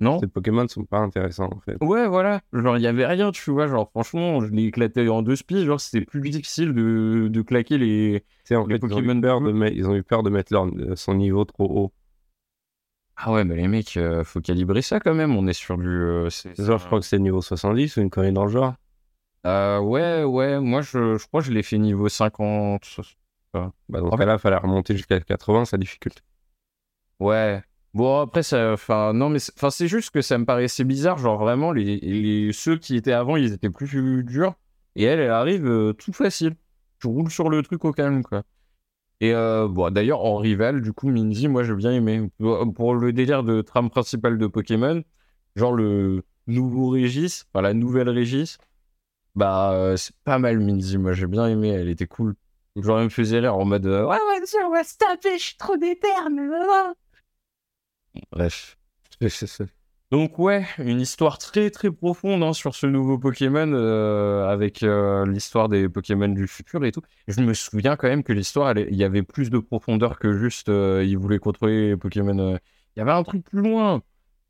[0.00, 1.76] Non Ces Pokémon sont pas intéressants en fait.
[1.80, 2.40] Ouais, voilà.
[2.52, 3.66] Genre, il y avait rien, tu vois.
[3.68, 5.64] Genre, franchement, je l'ai éclaté en deux spies.
[5.64, 8.24] Genre, c'était plus difficile de, de claquer les.
[8.66, 9.52] Les fait, ils ont, Pokémon eu peur bleus.
[9.52, 11.92] de mettre- ils ont eu peur de mettre leur, euh, son niveau trop haut.
[13.16, 15.36] Ah ouais, mais les mecs, euh, faut calibrer ça quand même.
[15.36, 15.86] On est sur du.
[15.88, 18.74] euh, c'est- Genre, je crois que c'est niveau 70 ou une connerie dans le genre.
[19.46, 20.58] Euh, ouais, ouais.
[20.58, 22.82] Moi, je, je crois que je l'ai fait niveau 50.
[23.52, 26.22] Bah, fait- cas-là, il fallait remonter jusqu'à 80, sa difficulté.
[27.20, 27.62] Ouais.
[27.94, 28.42] Bon, après.
[28.72, 29.38] Enfin, non, mais.
[29.56, 31.18] Enfin, c'est juste que ça me paraissait bizarre.
[31.18, 32.52] Genre, vraiment, les, les...
[32.52, 34.54] ceux qui étaient avant, ils étaient plus durs.
[34.96, 36.56] Et elle, elle arrive euh, tout facile.
[37.00, 38.42] Tu roules sur le truc au calme, quoi.
[39.20, 42.30] Et euh, bon, d'ailleurs, en rival, du coup, Minzy, moi, j'ai bien aimé.
[42.74, 45.02] Pour le délire de trame principale de Pokémon,
[45.56, 48.58] genre le nouveau Régis, enfin, la nouvelle Régis,
[49.36, 50.98] bah, euh, c'est pas mal, Minzy.
[50.98, 51.68] Moi, j'ai bien aimé.
[51.68, 52.34] Elle était cool.
[52.76, 53.86] Genre, elle me faisait l'air en mode.
[53.86, 56.42] ouais, ouais, on va se taper, je suis trop déter, mais.
[58.32, 58.76] Bref.
[60.10, 65.26] Donc ouais, une histoire très très profonde hein, sur ce nouveau Pokémon euh, avec euh,
[65.26, 67.00] l'histoire des Pokémon du futur et tout.
[67.26, 70.68] Je me souviens quand même que l'histoire, il y avait plus de profondeur que juste
[70.68, 72.58] euh, ils voulaient contrôler les Pokémon.
[72.96, 74.02] Il y avait un truc plus loin.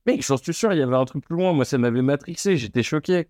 [0.06, 1.52] Mec, j'en suis sûr, il y avait un truc plus loin.
[1.54, 3.28] Moi, ça m'avait matrixé, j'étais choqué.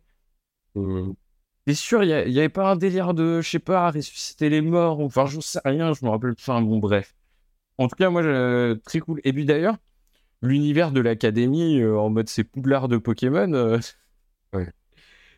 [1.67, 3.91] T'es sûr, il y, a- il y avait pas un délire de, je sais pas,
[3.91, 6.35] ressusciter les morts ou enfin, j'en sais rien, je me rappelle.
[6.39, 7.15] Enfin, bon, bref.
[7.79, 9.21] En tout cas, moi, je- très cool.
[9.25, 9.77] Et puis d'ailleurs,
[10.45, 13.79] l'univers de l'académie euh, en mode c'est Poudlard de Pokémon, euh,
[14.55, 14.71] Ouais.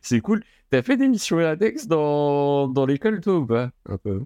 [0.02, 0.44] c'est cool.
[0.70, 3.70] T'as fait des missions latex dans, dans l'école, toi, ou pas?
[3.88, 4.22] Un peu.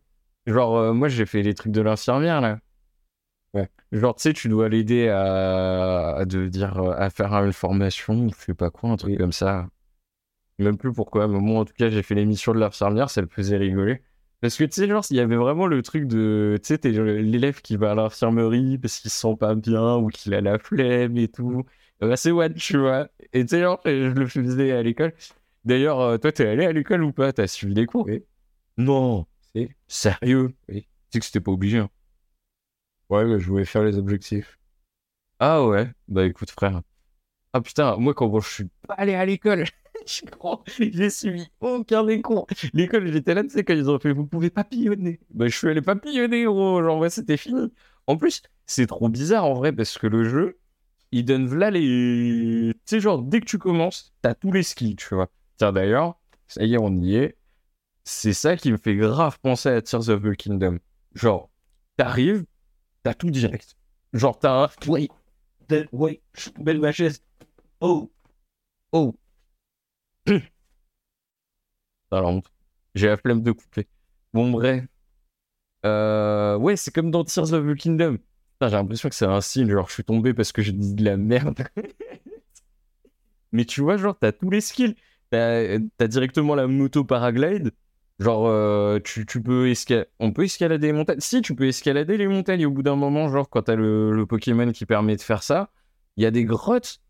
[0.46, 2.60] Genre, euh, moi, j'ai fait les trucs de l'infirmière, là.
[3.54, 3.68] Ouais.
[3.92, 8.30] Genre, tu sais, tu dois l'aider à, à de dire, à faire une formation, ou
[8.30, 9.18] je sais pas quoi, un truc Oui.
[9.18, 9.68] comme ça.
[10.58, 13.20] Même plus pourquoi, mais moi, en tout cas, j'ai fait les missions de l'infirmière, ça
[13.22, 14.02] le faisait rigoler.
[14.40, 16.90] Parce que, tu sais, genre, il y avait vraiment le truc de, tu sais, t'es
[16.92, 20.59] l'élève qui va à l'infirmerie parce qu'il se sent pas bien ou qu'il a la
[20.59, 21.64] flemme et tout.
[22.03, 23.09] Euh, Bah, c'est what, tu vois.
[23.35, 25.12] Et tu sais, genre, je le faisais à l'école.
[25.64, 27.33] D'ailleurs, euh, toi, t'es allé à l'école ou pas?
[27.35, 28.07] T'as suivi les cours?
[28.07, 28.24] Oui.
[28.79, 29.26] Non.
[29.55, 29.68] Si.
[29.88, 30.55] Sérieux?
[30.68, 30.83] Oui.
[30.83, 31.79] Tu sais que c'était pas obligé.
[31.79, 31.90] hein.
[33.09, 34.59] Ouais, mais je voulais faire les objectifs.
[35.40, 35.90] Ah ouais?
[36.09, 36.83] Bah écoute, frère.
[37.53, 39.64] Ah putain, moi, quand bon, je suis pas allé à l'école,
[40.06, 42.46] j'ai suivi aucun des cours.
[42.72, 45.20] L'école, j'étais là, tu sais, quand ils ont fait, vous pouvez papillonner.
[45.30, 46.82] Bah, je suis allé papillonner, gros.
[46.82, 47.72] Genre, ouais, c'était fini.
[48.06, 50.58] En plus, c'est trop bizarre en vrai, parce que le jeu,
[51.12, 52.72] il donne là les.
[52.74, 55.30] Tu sais, genre, dès que tu commences, t'as tous les skills, tu vois.
[55.56, 57.36] Tiens, d'ailleurs, ça y est, on y est.
[58.04, 60.78] C'est ça qui me fait grave penser à Tears of the Kingdom.
[61.14, 61.50] Genre,
[61.96, 62.44] t'arrives,
[63.02, 63.76] t'as tout direct.
[64.12, 64.68] Genre, t'as un.
[64.88, 65.08] Oui,
[65.92, 67.22] oui, je belle ma chaise.
[67.80, 68.10] Oh,
[68.92, 69.14] oh.
[72.11, 72.42] Alors,
[72.94, 73.87] j'ai la flemme de couper.
[74.33, 74.85] Bon, bref.
[75.87, 78.18] Euh, ouais, c'est comme dans Tears of the Kingdom.
[78.61, 81.04] J'ai l'impression que c'est un signe, genre je suis tombé parce que j'ai dit de
[81.04, 81.66] la merde.
[83.52, 84.94] Mais tu vois, genre, t'as tous les skills.
[85.30, 85.78] T'as
[86.09, 87.72] directement la moto paraglide.
[88.18, 90.09] Genre, euh, tu, peux escalader.
[90.18, 91.20] On peut escalader les montagnes.
[91.20, 94.26] Si, tu peux escalader les montagnes au bout d'un moment, genre, quand t'as le, le
[94.26, 95.70] Pokémon qui permet de faire ça.
[96.16, 97.00] Il y a des grottes.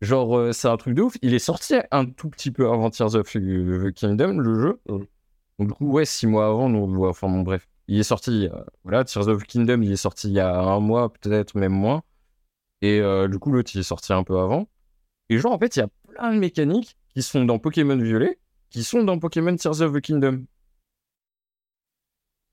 [0.00, 1.16] Genre, euh, c'est un truc de ouf.
[1.22, 4.80] Il est sorti un tout petit peu avant Tears of the Kingdom, le jeu.
[4.88, 5.06] Mhm.
[5.58, 7.66] Donc, du coup, ouais, six mois avant, nous, ouais, enfin, bon, bref.
[7.88, 10.56] Il est sorti, euh, voilà, Tears of the Kingdom, il est sorti il y a
[10.56, 12.02] un mois, peut-être même moins.
[12.82, 14.68] Et euh, du coup, l'autre, il est sorti un peu avant.
[15.30, 18.38] Et genre, en fait, il y a plein de mécaniques qui sont dans Pokémon Violet,
[18.70, 20.44] qui sont dans Pokémon Tears of the Kingdom.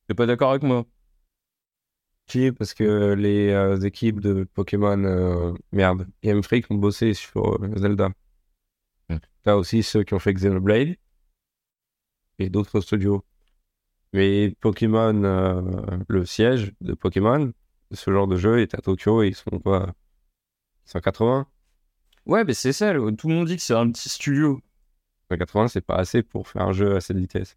[0.07, 0.85] T'es pas d'accord avec moi?
[2.57, 7.75] Parce que les euh, équipes de Pokémon, euh, merde, Game Freak ont bossé sur euh,
[7.77, 8.09] Zelda.
[9.43, 10.95] T'as aussi ceux qui ont fait Xenoblade
[12.39, 13.23] et d'autres studios.
[14.11, 15.13] Mais Pokémon,
[16.07, 17.53] le siège de Pokémon,
[17.91, 19.93] ce genre de jeu est à Tokyo et ils sont quoi
[20.85, 21.47] 180
[22.25, 24.59] Ouais, mais c'est ça, tout le monde dit que c'est un petit studio.
[25.29, 27.55] 180, c'est pas assez pour faire un jeu à cette vitesse.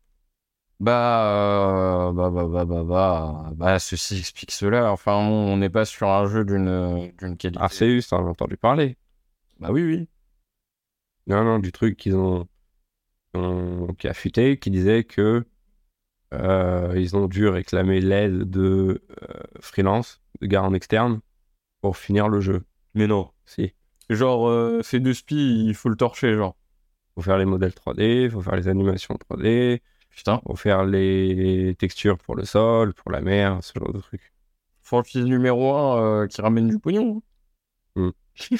[0.80, 4.92] Bah, euh, bah, bah, bah, bah, bah, bah, ceci explique cela.
[4.92, 7.60] Enfin, on n'est pas sur un jeu d'une d'une qualité.
[7.60, 8.96] Arceus, t'en as entendu parler
[9.60, 10.08] Bah oui, oui.
[11.26, 12.48] Non, non, du truc qu'ils ont,
[13.34, 15.46] ont- qui a fuité, qui disait que
[16.34, 21.20] euh, ils ont dû réclamer l'aide de euh, freelance, de gars en externe,
[21.82, 22.64] pour finir le jeu.
[22.94, 23.30] Mais non.
[23.46, 23.74] Si,
[24.10, 26.56] Genre, euh, fait de spi, il faut le torcher, genre.
[27.16, 29.82] faut faire les modèles 3D, faut faire les animations 3D,
[30.18, 30.40] Putain.
[30.44, 34.32] faut faire les textures pour le sol, pour la mer, ce genre de trucs.
[34.82, 37.22] Franchise numéro 1 qui ramène du pognon.
[37.94, 38.10] Hmm.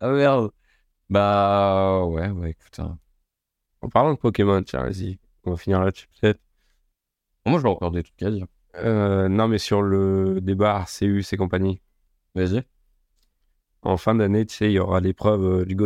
[0.00, 0.50] ah merde.
[1.10, 2.78] Bah, ouais, ouais, écoute.
[2.78, 2.96] hein.
[3.82, 6.40] En parlant de Pokémon, tiens, vas-y, on va finir là-dessus peut-être.
[7.46, 8.46] Moi, j'ai encore des trucs à dire.
[8.76, 11.80] Euh, non, mais sur le débat Arceus et compagnie.
[12.36, 12.62] Vas-y.
[13.82, 15.76] en fin d'année, tu sais, il y aura l'épreuve euh, du.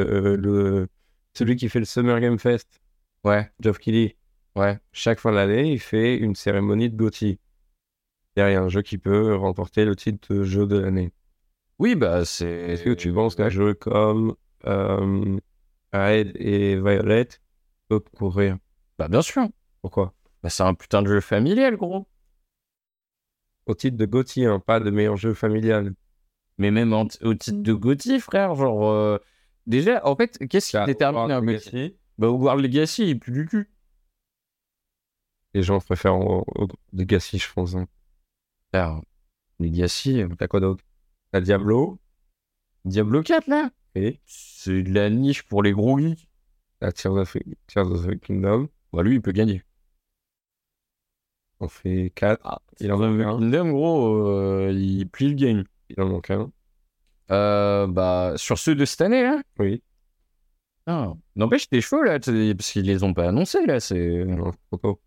[0.00, 0.88] Euh, le...
[1.36, 2.80] Celui qui fait le Summer Game Fest,
[3.22, 4.16] Ouais, Geoff Keighley,
[4.54, 4.78] ouais.
[4.92, 7.38] chaque fin d'année, il fait une cérémonie de GOTY.
[8.36, 11.12] Derrière un jeu qui peut remporter le titre de jeu de l'année.
[11.78, 12.48] Oui, bah, c'est.
[12.48, 15.36] Est-ce que tu penses qu'un jeu comme euh,
[15.92, 17.28] Red et Violet
[17.88, 18.56] peut courir?
[18.98, 19.46] Bah, bien sûr.
[19.82, 20.14] Pourquoi?
[20.42, 22.06] Bah, c'est un putain de jeu familial, gros.
[23.66, 25.92] Au titre de Gauthier, hein, pas de meilleur jeu familial.
[26.56, 28.88] Mais même en- au titre de Gauthier, frère, genre.
[28.88, 29.18] euh,
[29.66, 33.32] Déjà, en fait, qu'est-ce qui Là, détermine Hogwarts un Gauthier Bah, Hogwarts Legacy, il pue
[33.32, 33.68] du cul.
[35.54, 36.44] Les gens préfèrent au
[36.92, 37.74] Legacy, je pense.
[37.74, 37.86] hein.
[38.72, 39.00] Frère,
[39.58, 40.84] Legacy, euh, T'as quoi d'autre?
[41.32, 41.98] T'as Diablo
[42.84, 46.28] Diablo 4, là et C'est de la niche pour les gros geeks.
[46.80, 48.68] t'as Tears of, the Kingdom.
[48.92, 49.62] Bah, lui, il peut gagner.
[51.60, 52.60] On fait 4.
[52.80, 53.38] il en the un.
[53.38, 55.64] Kingdom, gros, euh, il plie le game.
[55.88, 56.52] Il en manque un.
[57.30, 59.82] Euh, bah, sur ceux de cette année, hein Oui.
[60.86, 61.12] Ah.
[61.34, 64.24] N'empêche, t'es chaud, là, parce qu'ils les ont pas annoncés, là, c'est...
[64.70, 65.00] Trop tôt.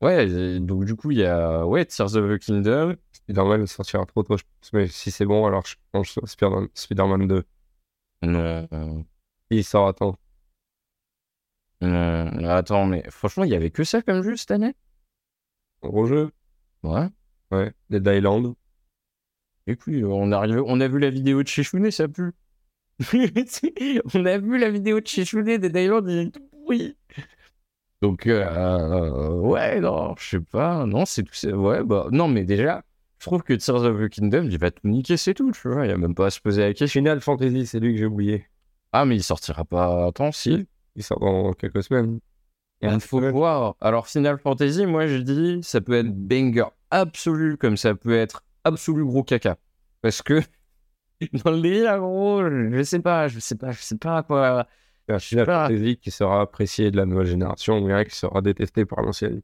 [0.00, 2.94] Ouais, donc du coup, il y a ouais, Tears of the Kingdom.
[3.12, 4.72] Spider-Man sortira trop tôt, je pense.
[4.72, 7.44] Mais si c'est bon, alors je pense sur Spider- Spider-Man 2.
[8.22, 9.04] Non,
[9.50, 10.16] Il sort à temps.
[11.80, 14.74] attends, mais franchement, il y avait que ça comme jeu cette année?
[15.82, 16.30] Gros jeu.
[16.84, 17.08] Ouais.
[17.50, 17.72] Ouais.
[17.90, 18.54] Dead Island.
[19.68, 22.32] Et puis, on, arrive, on a vu la vidéo de chez Shounet, ça pue.
[24.14, 26.96] on a vu la vidéo de chez Shounet des Island, il est tout pourri.
[28.00, 30.86] Donc, euh, euh, ouais, non, je sais pas.
[30.86, 31.50] Non, c'est tout ça.
[31.50, 32.82] Ouais, bah, non, mais déjà,
[33.18, 35.84] je trouve que Tears of the Kingdom, il va tout niquer, c'est tout, tu vois.
[35.84, 37.02] Il y a même pas à se poser la question.
[37.02, 38.46] Final Fantasy, c'est lui que j'ai oublié.
[38.92, 40.06] Ah, mais il sortira pas.
[40.06, 40.66] Attends, si.
[40.96, 42.20] Il sort dans quelques semaines.
[42.80, 43.76] Il faut voir.
[43.82, 48.44] Alors, Final Fantasy, moi, je dis, ça peut être banger absolu, comme ça peut être
[48.68, 49.56] absolu gros caca.
[50.00, 50.40] Parce que,
[51.44, 54.60] dans le délire, gros, je sais pas, je sais pas, je sais pas quoi.
[54.60, 54.66] Un.
[55.10, 59.40] Fantasy qui sera apprécié de la nouvelle génération, mais qui sera détesté par l'ancienne.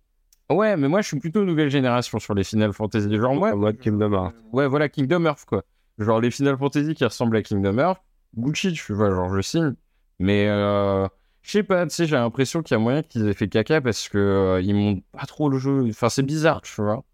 [0.51, 3.15] Ouais, mais moi, je suis plutôt nouvelle génération sur les Final Fantasy.
[3.17, 4.35] Genre, moi, En mode Kingdom Hearts.
[4.53, 5.65] ouais, voilà, Kingdom Hearts, quoi.
[5.99, 8.03] Genre, les Final Fantasy qui ressemblent à Kingdom Hearts,
[8.37, 9.75] Gucci, tu vois, genre, je signe.
[10.19, 11.09] Mais, euh,
[11.43, 13.81] je sais pas, tu sais, j'ai l'impression qu'il y a moyen qu'ils aient fait caca
[13.81, 15.87] parce que euh, ils montent pas trop le jeu.
[15.89, 17.05] Enfin, c'est bizarre, tu vois.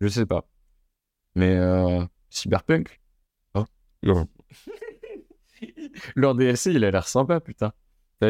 [0.00, 0.46] Je sais pas.
[1.34, 3.00] Mais, euh, Cyberpunk,
[4.02, 4.26] Non,
[6.16, 7.72] leur DLC, il a l'air sympa, putain.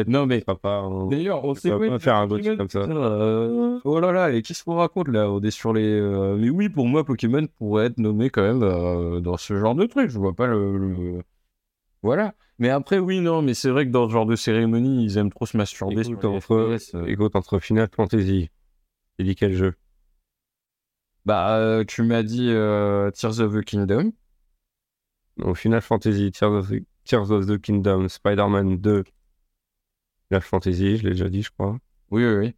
[0.07, 0.43] Non, mais.
[0.63, 2.79] on- D'ailleurs, on sait quoi, pas faire un truc comme ça.
[2.79, 5.29] euh, Oh là là, et qu'est-ce qu'on raconte là?
[5.29, 5.83] On est sur les.
[5.87, 9.73] euh, Mais oui, pour moi, Pokémon pourrait être nommé quand même euh, dans ce genre
[9.75, 10.09] de truc.
[10.09, 10.77] Je vois pas le.
[10.77, 11.21] le-
[12.01, 12.33] Voilà.
[12.59, 15.29] Mais après, oui, non, mais c'est vrai que dans ce genre de cérémonie, ils aiment
[15.31, 16.01] trop se masturber.
[16.01, 16.51] Écoute, sur entre,
[16.95, 17.05] euh.
[17.07, 18.49] écoute, entre Final Fantasy,
[19.19, 19.75] il dit quel jeu
[21.25, 24.11] Bah, euh, tu m'as dit euh, Tears of the Kingdom.
[25.37, 29.03] Donc, Final Fantasy, Tears of the, Tears of the Kingdom, Spider-Man 2,
[30.29, 31.77] Final Fantasy, je l'ai déjà dit, je crois.
[32.11, 32.55] Oui, oui, oui.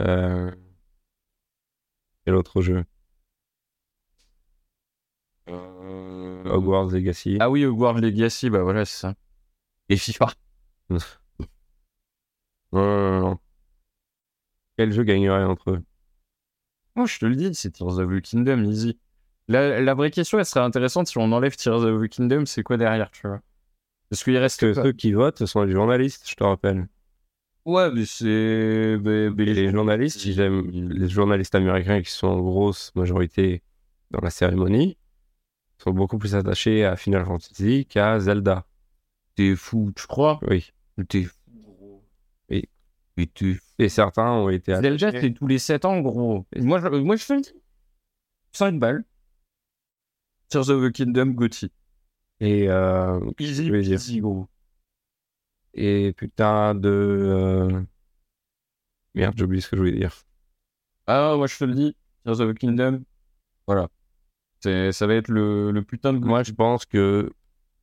[0.00, 0.50] Euh...
[2.24, 2.84] Quel autre jeu?
[5.46, 7.38] Hogwarts Legacy.
[7.40, 9.14] Ah oui, Hogwarts Legacy, bah voilà, c'est ça.
[9.88, 10.26] Et FIFA.
[10.90, 10.98] Non,
[12.72, 13.38] non, non, non.
[14.76, 15.84] Quel jeu gagnerait entre eux?
[16.96, 18.98] Oh, je te le dis, c'est Tears of the Kingdom, easy.
[19.48, 22.62] La, la vraie question, elle serait intéressante si on enlève Tears of the Kingdom, c'est
[22.62, 23.40] quoi derrière, tu vois?
[24.10, 26.86] Parce qu'il reste que ceux qui votent, ce sont les journalistes, je te rappelle.
[27.64, 28.98] Ouais, mais c'est.
[28.98, 33.62] les journalistes, ils aiment les journalistes américains qui sont en grosse majorité
[34.10, 34.98] dans la cérémonie,
[35.78, 38.66] sont beaucoup plus attachés à Final Fantasy qu'à Zelda.
[39.34, 40.40] T'es fou, tu crois?
[40.48, 40.72] Oui.
[41.08, 41.41] T'es fou.
[43.78, 45.28] Et certains ont été Zelda, attachés.
[45.28, 46.46] c'est tous les 7 ans, gros.
[46.54, 47.52] Et Moi, je, moi, je te le dis.
[48.52, 49.04] 5 balles.
[50.48, 51.70] Tears of the Kingdom, Gotti.
[52.40, 53.94] Et, euh, Easy, je vais dire.
[53.94, 54.48] easy, gros.
[55.74, 56.88] et putain de.
[56.88, 57.82] euh,
[59.14, 60.14] Merde, j'ai oublié ce que je voulais dire.
[61.06, 61.96] Ah, moi, je te le dis.
[62.24, 63.02] Tears of the Kingdom.
[63.66, 63.88] Voilà.
[64.60, 67.30] C'est- Ça va être le, le putain de Moi, je pense que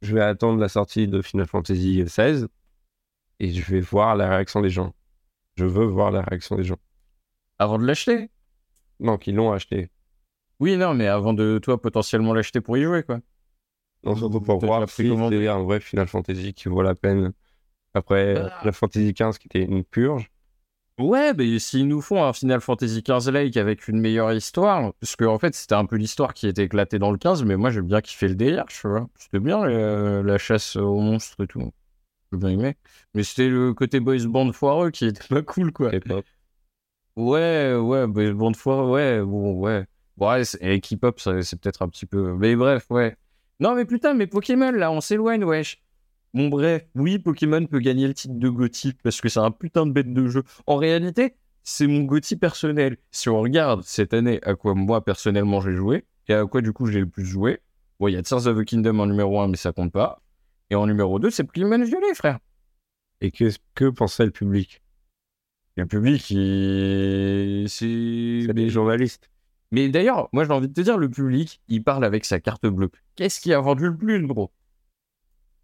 [0.01, 2.45] je vais attendre la sortie de Final Fantasy XVI
[3.39, 4.93] et je vais voir la réaction des gens.
[5.59, 6.77] Je veux voir la réaction des gens.
[7.57, 8.29] Avant de l'acheter?
[9.01, 9.89] Non, qui l'ont acheté.
[10.61, 13.19] Oui, non, mais avant de toi potentiellement l'acheter pour y jouer, quoi.
[14.05, 17.33] Non, surtout pour voir si c'est un vrai Final Fantasy qui vaut la peine.
[17.93, 18.57] Après Ah.
[18.59, 20.31] Final Fantasy XV qui était une purge.
[20.97, 25.17] Ouais, mais s'ils nous font un Final Fantasy XV Lake avec une meilleure histoire, parce
[25.17, 27.69] que en fait c'était un peu l'histoire qui était éclatée dans le 15, mais moi
[27.69, 29.09] j'ai bien kiffé le délire, tu vois.
[29.17, 31.69] C'était bien euh, la chasse aux monstres et tout.
[32.31, 32.75] J'ai bien aimé.
[33.13, 35.91] Mais c'était le côté boys band foireux qui était pas cool, quoi.
[37.15, 39.85] Ouais, ouais, boys band foireux, ouais, bon, ouais.
[40.17, 42.33] Ouais, et K-pop, ça, c'est peut-être un petit peu.
[42.35, 43.15] Mais bref, ouais.
[43.59, 45.81] Non, mais putain, mais Pokémon, là, on s'éloigne, wesh.
[46.33, 49.85] Bon, bref, oui, Pokémon peut gagner le titre de GOTY parce que c'est un putain
[49.85, 50.43] de bête de jeu.
[50.67, 52.97] En réalité, c'est mon GOTY personnel.
[53.11, 56.71] Si on regarde cette année à quoi moi personnellement j'ai joué et à quoi du
[56.71, 57.59] coup j'ai le plus joué,
[57.99, 60.21] bon, il y a Tears of the Kingdom en numéro 1, mais ça compte pas.
[60.69, 62.39] Et en numéro 2, c'est Pokémon Violet, frère.
[63.21, 64.81] Et que, que pensait le public?
[65.75, 67.69] Le public, il...
[67.69, 68.45] c'est.
[68.45, 69.29] C'est des journalistes.
[69.71, 72.65] Mais d'ailleurs, moi j'ai envie de te dire, le public, il parle avec sa carte
[72.65, 72.89] bleue.
[73.15, 74.51] Qu'est-ce qui a vendu le plus, gros?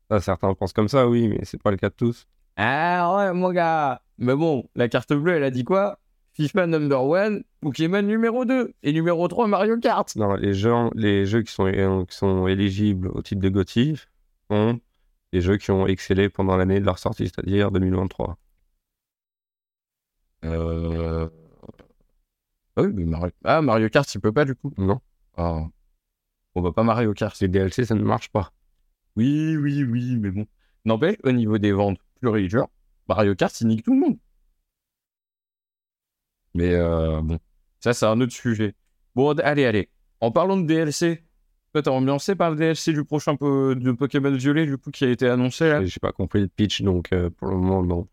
[0.10, 2.28] Ah, certains pensent comme ça, oui, mais c'est pas le cas de tous.
[2.58, 6.00] Ah ouais, mon gars Mais bon, la carte bleue, elle a dit quoi?
[6.34, 10.14] FIFA number one, Pokémon numéro 2 et numéro 3 Mario Kart.
[10.18, 13.96] Non, les jeux, les jeux qui, sont, qui sont éligibles au titre de GOTY
[14.52, 14.80] sont
[15.36, 18.38] les jeux qui ont excellé pendant l'année de leur sortie, c'est-à-dire 2023.
[20.46, 21.30] Euh...
[22.78, 23.32] Oui, mais Mario...
[23.44, 24.72] Ah, Mario Kart, il peut pas du coup?
[24.78, 25.02] Non.
[25.36, 25.68] Ah.
[26.56, 27.38] On va pas Mario Kart.
[27.42, 28.54] Les DLC, ça ne marche pas.
[29.18, 30.48] Oui, oui, oui, mais bon.
[30.86, 32.70] N'empêche, au niveau des ventes pure
[33.10, 34.18] Mario Kart, il nique tout le monde.
[36.54, 37.40] Mais euh, bon,
[37.82, 38.74] ça, c'est un autre sujet.
[39.16, 39.90] Bon, allez, allez.
[40.22, 41.25] En parlant de DLC,
[41.82, 45.10] t'es ambiancé par le DLC du prochain peu de Pokémon Violet, du coup, qui a
[45.10, 48.08] été annoncé J'ai pas compris le pitch, donc euh, pour le moment, non.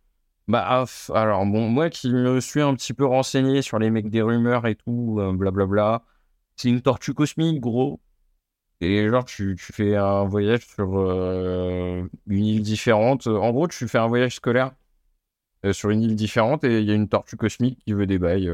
[0.49, 0.85] Bah,
[1.15, 4.67] alors, bon, moi qui me suis un petit peu renseigné sur les mecs des rumeurs
[4.67, 6.03] et tout, euh, blablabla,
[6.57, 8.01] c'est une tortue cosmique, gros.
[8.81, 13.27] Et genre, tu, tu fais un voyage sur euh, une île différente.
[13.29, 14.73] En gros, tu fais un voyage scolaire
[15.71, 18.51] sur une île différente et il y a une tortue cosmique qui veut des bails.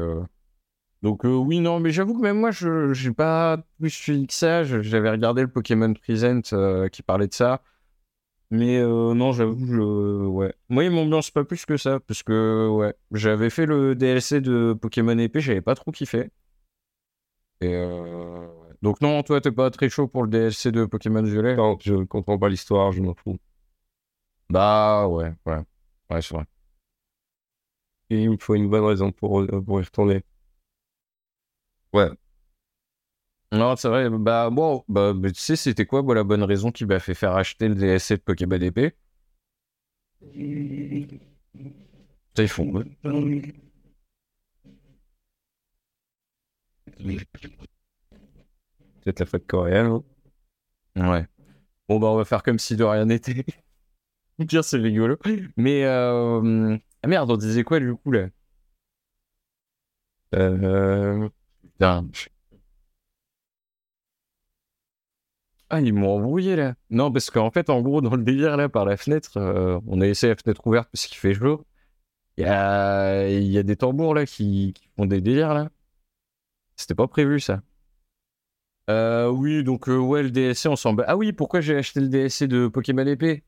[1.01, 4.33] Donc, euh, oui, non, mais j'avoue que même moi, je j'ai pas plus suivi que
[4.33, 4.63] ça.
[4.63, 7.63] J'avais regardé le Pokémon Present euh, qui parlait de ça.
[8.51, 9.81] Mais euh, non, j'avoue, je...
[10.27, 10.53] ouais.
[10.69, 11.99] Moi, il m'ambiance pas plus que ça.
[12.01, 16.31] Parce que, ouais, j'avais fait le DLC de Pokémon épée, j'avais pas trop kiffé.
[17.61, 18.73] Et euh, ouais.
[18.81, 21.55] Donc, non, toi, t'es pas très chaud pour le DLC de Pokémon Violet?
[21.55, 23.37] Non, je comprends pas l'histoire, je m'en fous.
[24.49, 25.59] Bah, ouais, ouais.
[26.09, 26.45] Ouais, c'est vrai.
[28.11, 30.21] Et il me faut une bonne raison pour, pour y retourner.
[31.93, 32.09] Ouais.
[33.51, 34.09] Non, c'est vrai.
[34.09, 37.15] Bah, bon, bah, mais tu sais, c'était quoi moi, la bonne raison qui m'a fait
[37.15, 38.95] faire acheter le DLC de Pokémon épée?
[42.35, 42.83] Ça, ils font.
[49.03, 49.87] Peut-être la fête coréenne.
[50.95, 51.11] hein.
[51.11, 51.27] Ouais.
[51.89, 53.45] Bon, bah, on va faire comme si de rien n'était.
[54.39, 55.17] Au pire, c'est rigolo.
[55.57, 56.77] Mais, euh...
[57.03, 58.29] ah merde, on disait quoi du coup là?
[60.35, 61.29] Euh,
[65.71, 66.75] Ah, ils m'ont embrouillé là.
[66.89, 70.01] Non, parce qu'en fait, en gros, dans le délire là, par la fenêtre, euh, on
[70.01, 71.63] a laissé la fenêtre ouverte parce qu'il fait chaud.
[72.37, 73.63] Il y a...
[73.63, 75.69] des tambours là qui, font des délires là.
[76.75, 77.61] C'était pas prévu ça.
[78.89, 81.05] Euh, oui, donc euh, ouais, le DLC, on s'en bat.
[81.07, 83.43] Ah oui, pourquoi j'ai acheté le DLC de Pokémon épée?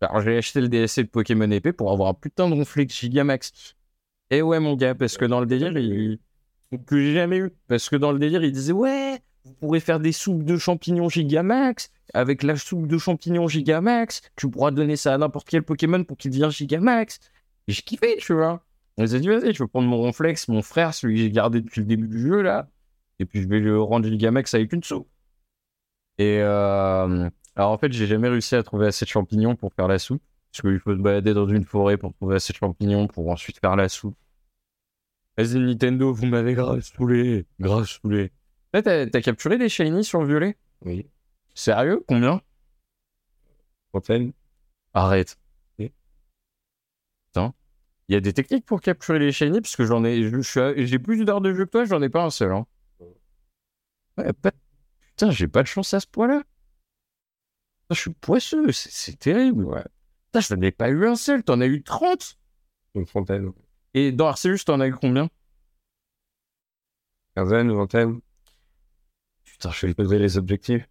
[0.00, 3.76] Alors, j'ai acheté le DLC de Pokémon épée pour avoir un putain de Ronflex Gigamax.
[4.30, 6.18] Et ouais, mon gars, parce que dans le délire, il...
[6.78, 7.50] que j'ai jamais eu.
[7.68, 11.08] Parce que dans le délire, il disait ouais, vous pourrez faire des soupes de champignons
[11.08, 11.90] Gigamax.
[12.14, 16.16] Avec la soupe de champignons Gigamax, tu pourras donner ça à n'importe quel Pokémon pour
[16.16, 17.20] qu'il devienne Gigamax.
[17.68, 18.62] Et j'ai kiffé, tu vois.
[18.98, 21.80] S'est dit, vas-y, je vais prendre mon Ronflex, mon frère, celui que j'ai gardé depuis
[21.80, 22.68] le début du jeu, là.
[23.18, 25.08] Et puis je vais le rendre Gigamax avec une soupe.
[26.18, 27.30] Et euh...
[27.56, 30.22] alors en fait, j'ai jamais réussi à trouver assez de champignons pour faire la soupe.
[30.52, 33.58] Parce qu'il faut se balader dans une forêt pour trouver assez de champignons pour ensuite
[33.58, 34.16] faire la soupe.
[35.36, 37.46] Vas-y, Nintendo, vous m'avez grave saoulé.
[37.58, 38.32] Grave saoulé.
[38.74, 40.56] Là, t'as t'as capturé des shiny sur violet?
[40.84, 41.08] Oui.
[41.54, 42.04] Sérieux?
[42.06, 42.40] Combien?
[43.92, 44.32] Fontaine.
[44.94, 45.38] Arrête.
[45.78, 45.92] Oui.
[47.26, 47.54] Putain.
[48.08, 50.22] Il y a des techniques pour capturer les shiny parce que j'en ai.
[50.22, 52.30] je- je suis à- J'ai plus d'heures de jeu que toi, j'en ai pas un
[52.30, 52.52] seul.
[52.52, 52.66] Hein.
[54.18, 54.52] Ouais, pas-
[55.10, 56.38] Putain, j'ai pas de chance à ce point-là.
[56.42, 59.64] Putain, Je suis poisseux, c'est c'est terrible.
[59.64, 59.84] Ouais.
[60.26, 62.38] Putain, je n'en ai pas eu un seul, t'en as eu 30
[62.94, 63.52] Une fontaine.
[63.94, 65.28] Et dans Arceus, t'en as eu combien?
[67.34, 68.20] Quinzaine, vingtaine.
[69.44, 70.88] Putain, je vais poser les objectifs.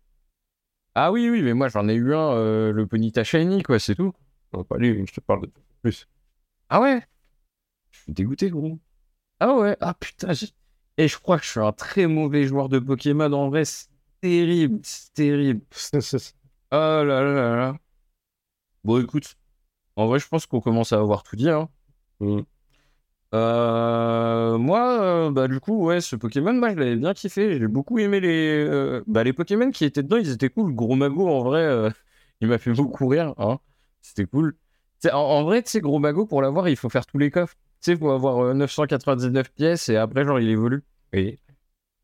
[0.95, 3.95] Ah oui, oui, mais moi j'en ai eu un, euh, le Ponyta Shiny, quoi, c'est
[3.95, 4.13] tout.
[4.53, 6.07] Non, pas lui, je te parle de plus.
[6.69, 7.01] Ah ouais?
[7.91, 8.79] Je suis dégoûté, gros.
[9.39, 9.77] Ah ouais?
[9.81, 10.33] Ah putain,
[10.97, 13.87] et je crois que je suis un très mauvais joueur de Pokémon, en vrai, c'est
[14.21, 15.61] terrible, c'est terrible.
[16.73, 17.77] Oh là là là là.
[18.83, 19.35] Bon, écoute,
[19.97, 21.69] en vrai, je pense qu'on commence à avoir tout dit, hein.
[22.21, 22.41] Mm.
[23.33, 27.57] Euh, moi, euh, bah du coup, ouais, ce Pokémon, moi, je l'avais bien kiffé.
[27.57, 30.17] J'ai beaucoup aimé les, euh, bah, les Pokémon qui étaient dedans.
[30.17, 30.73] Ils étaient cool.
[30.75, 31.91] Gros Mago, en vrai,
[32.41, 33.33] il m'a fait beaucoup rire.
[33.37, 33.59] Hein.
[34.01, 34.55] C'était cool.
[35.11, 37.55] En, vrai, tu sais, Gros Mago, pour l'avoir, il faut faire tous les coffres.
[37.81, 40.83] Tu sais, faut avoir euh, 999 pièces et après, genre, il évolue.
[41.13, 41.39] Oui.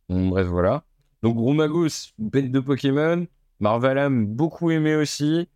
[0.10, 0.84] Bref, voilà.
[1.22, 3.28] Donc, Gros Mago, bête de Pokémon.
[3.60, 5.48] Marvalam, beaucoup aimé aussi.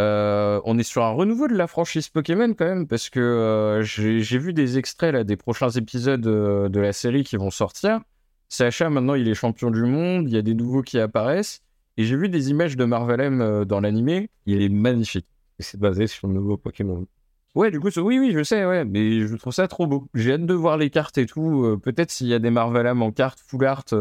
[0.00, 3.82] Euh, on est sur un renouveau de la franchise Pokémon quand même, parce que euh,
[3.82, 8.00] j'ai vu des extraits là, des prochains épisodes euh, de la série qui vont sortir.
[8.48, 11.60] Sacha, maintenant, il est champion du monde, il y a des nouveaux qui apparaissent.
[11.96, 15.26] Et j'ai vu des images de Marvelem euh, dans l'animé, il est magnifique.
[15.58, 17.06] Et c'est basé sur le nouveau Pokémon.
[17.54, 20.08] Ouais, du coup, oui, oui, je sais, ouais, mais je trouve ça trop beau.
[20.14, 21.78] J'ai hâte de voir les cartes et tout.
[21.82, 23.96] Peut-être s'il y a des Marvelam en cartes, full art, tu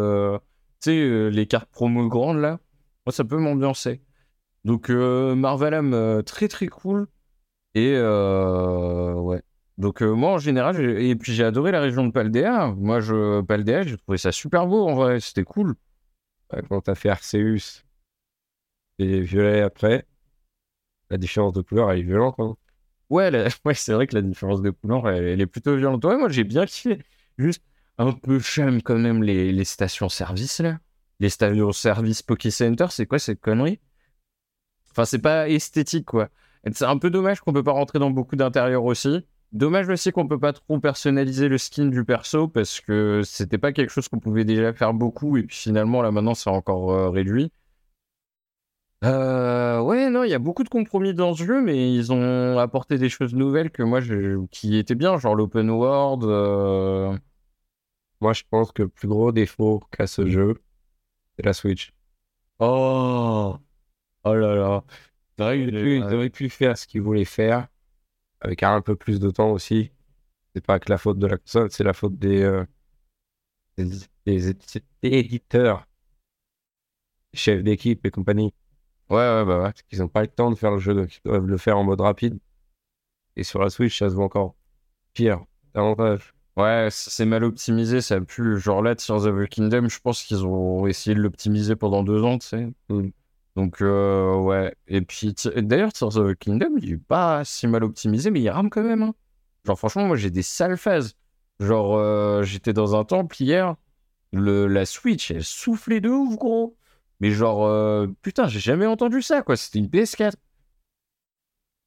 [0.80, 2.60] sais, les cartes promo grandes là,
[3.06, 4.02] moi ça peut m'ambiancer.
[4.66, 7.07] Donc euh, Marvelam, euh, très très cool.
[7.76, 9.41] Et euh, ouais.
[9.78, 12.74] Donc moi en général, et puis j'ai adoré la région de Paldea.
[12.78, 15.76] Moi, je Paldea, j'ai trouvé ça super beau en vrai, c'était cool.
[16.70, 17.84] Quand t'as fait Arceus
[18.99, 20.05] et violet après,
[21.10, 22.36] la différence de couleur elle est violente.
[22.39, 22.55] Hein.
[23.10, 23.32] Ouais,
[23.66, 26.03] ouais, c'est vrai que la différence de couleur, elle, elle est plutôt violente.
[26.05, 26.99] Ouais, moi, j'ai bien kiffé.
[27.38, 27.64] Juste
[27.97, 30.80] un peu chum quand même les, les stations-service, là.
[31.20, 33.80] Les stations-service Poké Center, c'est quoi cette connerie?
[34.91, 36.29] Enfin, c'est pas esthétique, quoi.
[36.73, 39.25] C'est un peu dommage qu'on peut pas rentrer dans beaucoup d'intérieurs aussi.
[39.51, 43.71] Dommage aussi qu'on peut pas trop personnaliser le skin du perso parce que c'était pas
[43.73, 47.09] quelque chose qu'on pouvait déjà faire beaucoup et puis finalement là maintenant c'est encore euh,
[47.09, 47.51] réduit.
[49.05, 52.57] Euh, ouais, non, il y a beaucoup de compromis dans ce jeu, mais ils ont
[52.59, 54.01] apporté des choses nouvelles que moi,
[54.51, 56.23] qui étaient bien, genre l'open world.
[56.25, 57.17] euh,
[58.21, 60.61] Moi je pense que le plus gros défaut qu'a ce jeu,
[61.37, 61.93] c'est la Switch.
[62.59, 63.59] Oh,
[64.24, 64.84] oh là là.
[65.39, 67.67] Ils auraient pu- ils auraient pu faire ce qu'ils voulaient faire
[68.41, 69.91] avec un peu plus de temps aussi.
[70.55, 72.65] C'est pas que la faute de la console, c'est la faute des, euh,
[73.78, 73.86] des,
[74.28, 75.88] des édi- des éditeurs,
[77.34, 78.53] chefs d'équipe et compagnie.
[79.09, 79.72] Ouais, ouais, bah ouais.
[79.91, 81.84] Ils n'ont pas le temps de faire le jeu, donc ils doivent le faire en
[81.86, 82.39] mode rapide.
[83.36, 84.55] Et sur la Switch, ça se voit encore
[85.13, 86.34] pire, davantage.
[86.57, 88.59] Ouais, c- c'est mal optimisé, ça a pu.
[88.59, 92.24] Genre là, Tears of the Kingdom, je pense qu'ils ont essayé de l'optimiser pendant deux
[92.24, 92.70] ans, tu sais.
[92.89, 93.09] Mm.
[93.60, 94.74] Donc, euh, ouais.
[94.88, 98.70] Et puis, d'ailleurs, of the Kingdom, il est pas si mal optimisé, mais il rame
[98.70, 99.03] quand même.
[99.03, 99.14] hein.
[99.66, 101.16] Genre, franchement, moi, j'ai des sales phases.
[101.60, 103.76] Genre, euh, j'étais dans un temple hier,
[104.32, 106.78] le, la Switch, elle soufflait de ouf, gros.
[107.20, 109.57] Mais genre, euh, putain, j'ai jamais entendu ça, quoi.
[109.57, 110.38] C'était une PS4.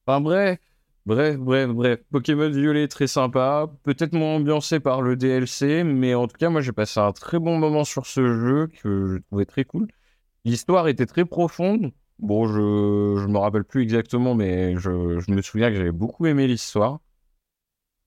[0.07, 0.59] Enfin, bref.
[1.07, 2.01] Bref, bref, bref.
[2.13, 3.67] Pokémon Violet, très sympa.
[3.83, 7.39] Peut-être moins ambiancé par le DLC, mais en tout cas, moi, j'ai passé un très
[7.39, 9.89] bon moment sur ce jeu que je trouvais très cool.
[10.45, 11.93] L'histoire était très profonde.
[12.21, 12.53] Bon, je,
[13.21, 17.01] je me rappelle plus exactement, mais je, je me souviens que j'avais beaucoup aimé l'histoire.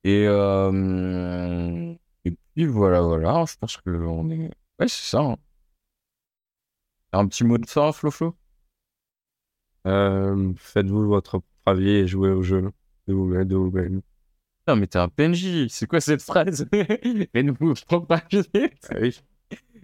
[0.04, 1.94] Et, euh,
[2.26, 3.46] et puis voilà, voilà.
[3.48, 4.52] Je pense que on est.
[4.80, 5.20] Ouais, c'est ça.
[5.22, 5.38] hein.
[7.14, 8.38] Un petit mot de fin, Flo-Flo?
[9.88, 12.72] Euh, Faites-vous votre propre avis et jouez au jeu
[13.08, 13.48] de vous-même.
[13.48, 14.02] De vous-même.
[14.68, 15.68] Non, mais t'es un PNJ.
[15.70, 16.68] C'est quoi cette phrase?
[17.34, 19.22] Faites-vous votre propre avis.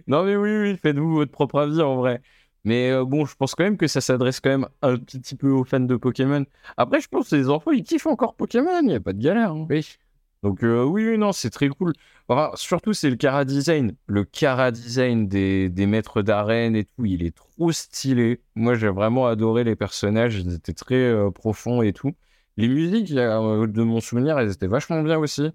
[0.06, 2.22] Non, mais oui, oui, faites-vous votre propre avis en vrai.
[2.64, 5.50] Mais euh, bon, je pense quand même que ça s'adresse quand même un petit peu
[5.50, 6.44] aux fans de Pokémon.
[6.76, 8.80] Après, je pense que les enfants, ils kiffent encore Pokémon.
[8.82, 9.52] Il n'y a pas de galère.
[9.52, 9.66] hein.
[9.68, 9.96] Oui.
[10.42, 11.92] Donc, euh, oui, oui, non, c'est très cool.
[12.28, 13.94] Enfin, surtout, c'est le Cara Design.
[14.06, 18.40] Le Cara Design des, des maîtres d'arène et tout, il est trop stylé.
[18.56, 20.36] Moi, j'ai vraiment adoré les personnages.
[20.36, 22.12] Ils étaient très euh, profonds et tout.
[22.56, 25.50] Les musiques, euh, de mon souvenir, elles étaient vachement bien aussi.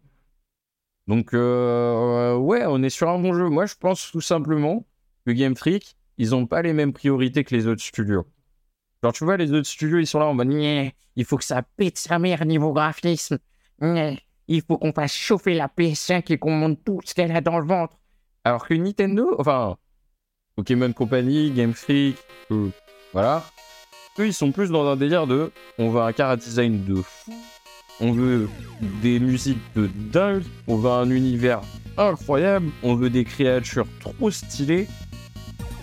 [1.08, 3.50] Donc, ouais, on est sur un bon jeu.
[3.50, 4.86] Moi, je pense tout simplement
[5.26, 8.26] que Game Freak, ils n'ont pas les mêmes priorités que les autres studios.
[9.04, 11.62] Genre, tu vois, les autres studios, ils sont là en mode, il faut que ça
[11.62, 13.38] pète sa mère niveau graphisme.
[13.82, 17.42] Nyeh, il faut qu'on fasse chauffer la PS5 et qu'on monte tout ce qu'elle a
[17.42, 17.98] dans le ventre.
[18.44, 19.78] Alors que Nintendo, enfin,
[20.56, 22.18] Pokémon Company, Game Freak,
[22.52, 22.70] euh,
[23.14, 23.44] voilà,
[24.20, 27.34] eux, ils sont plus dans un délire de, on veut un cara design de fou,
[28.00, 28.50] on veut
[29.02, 31.62] des musiques de dingue, on veut un univers
[31.98, 34.88] incroyable, on veut des créatures trop stylées.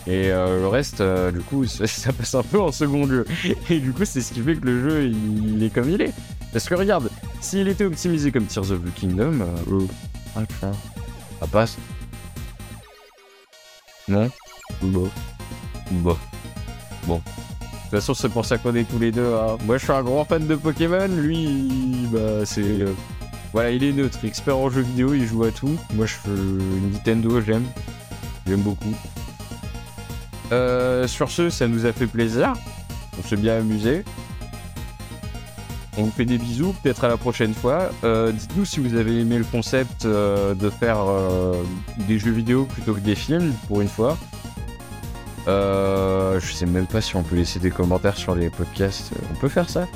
[0.07, 3.25] Et euh, le reste, euh, du coup, ça, ça passe un peu en second lieu.
[3.71, 6.01] Et du coup, c'est ce qui fait que le jeu, il, il est comme il
[6.03, 6.13] est.
[6.53, 9.87] Parce que regarde, s'il était optimisé comme Tears of the Kingdom, euh, euh,
[10.37, 10.73] ah, putain,
[11.41, 11.77] ça passe.
[14.09, 14.29] Non?
[14.83, 15.09] Bon.
[15.91, 16.17] Bon.
[17.07, 17.17] Bon.
[17.17, 19.35] De toute façon, c'est pour ça qu'on est tous les deux.
[19.35, 19.57] hein.
[19.65, 21.07] Moi, je suis un grand fan de Pokémon.
[21.09, 22.63] Lui, bah, c'est.
[22.63, 22.93] euh,
[23.53, 25.77] Voilà, il est neutre, expert en jeux vidéo, il joue à tout.
[25.95, 26.31] Moi, je fais
[26.93, 27.65] Nintendo, j'aime.
[28.47, 28.95] J'aime beaucoup.
[30.53, 32.53] Euh, sur ce, ça nous a fait plaisir.
[33.19, 34.05] On s'est bien amusé.
[35.97, 37.91] On vous fait des bisous, peut-être à la prochaine fois.
[38.03, 40.99] Euh, Dites-nous si vous avez aimé le concept euh, de faire
[42.09, 44.19] des jeux vidéo plutôt que des films, pour une fois.
[45.47, 49.13] Je sais même pas si on peut laisser des commentaires sur les podcasts.
[49.33, 49.87] On peut faire ça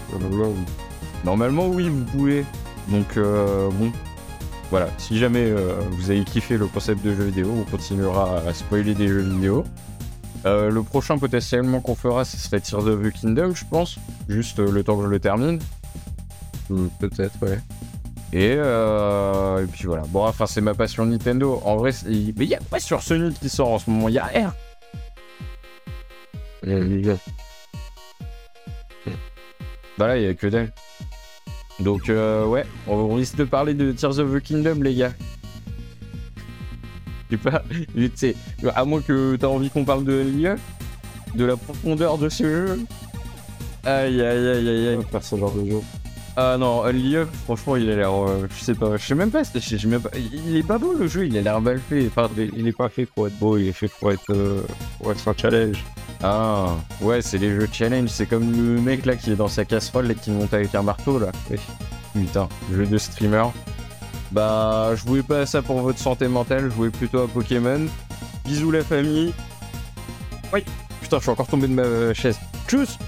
[1.24, 1.88] Normalement, oui.
[1.88, 2.44] Vous pouvez.
[2.88, 3.92] Donc, bon.
[4.70, 8.52] Voilà, si jamais euh, vous avez kiffé le concept de jeux vidéo, on continuera à
[8.52, 9.64] spoiler des jeux vidéo.
[10.46, 13.98] Euh, le prochain potentiellement qu'on fera, ce serait Tears of the Kingdom, je pense.
[14.28, 15.58] Juste euh, le temps que je le termine.
[16.70, 17.58] Hmm, Peut-être, ouais.
[18.32, 20.02] Et, euh, et puis voilà.
[20.08, 21.60] Bon, enfin, c'est ma passion Nintendo.
[21.64, 22.12] En vrai, mais
[22.44, 24.52] il y a quoi sur Sonic qui sort en ce moment Il y a R.
[26.66, 27.16] Euh,
[29.96, 30.72] Bah là, il y a que dalle.
[31.80, 35.12] Donc euh, ouais, on risque de parler de Tears of the Kingdom, les gars.
[37.30, 37.62] Je sais pas,
[37.94, 38.34] tu sais,
[38.74, 40.56] à moins que t'as envie qu'on parle de l'IA,
[41.34, 42.80] de la profondeur de ce jeu.
[43.84, 44.98] Aïe aïe aïe aïe aïe.
[45.10, 45.80] Faire ce genre de jeu.
[46.40, 48.12] Ah non, l'IA, franchement, il a l'air.
[48.12, 50.10] euh, je sais pas, je sais même pas, je sais même pas.
[50.16, 52.06] Il est pas beau le jeu, il a l'air mal fait.
[52.06, 54.62] Enfin, Il n'est pas fait pour être beau, il est fait pour être, euh,
[55.00, 55.84] pour être un challenge.
[56.22, 59.64] Ah, ouais, c'est les jeux challenge, c'est comme le mec là qui est dans sa
[59.64, 61.32] casserole et qui monte avec un marteau là.
[61.50, 61.58] Oui.
[62.14, 63.44] Putain, jeu de streamer.
[64.30, 67.86] Bah, jouez pas à ça pour votre santé mentale, jouez plutôt à Pokémon.
[68.44, 69.32] Bisous la famille.
[70.52, 70.64] Oui,
[71.00, 72.38] putain, je suis encore tombé de ma chaise.
[72.66, 72.98] Tchuss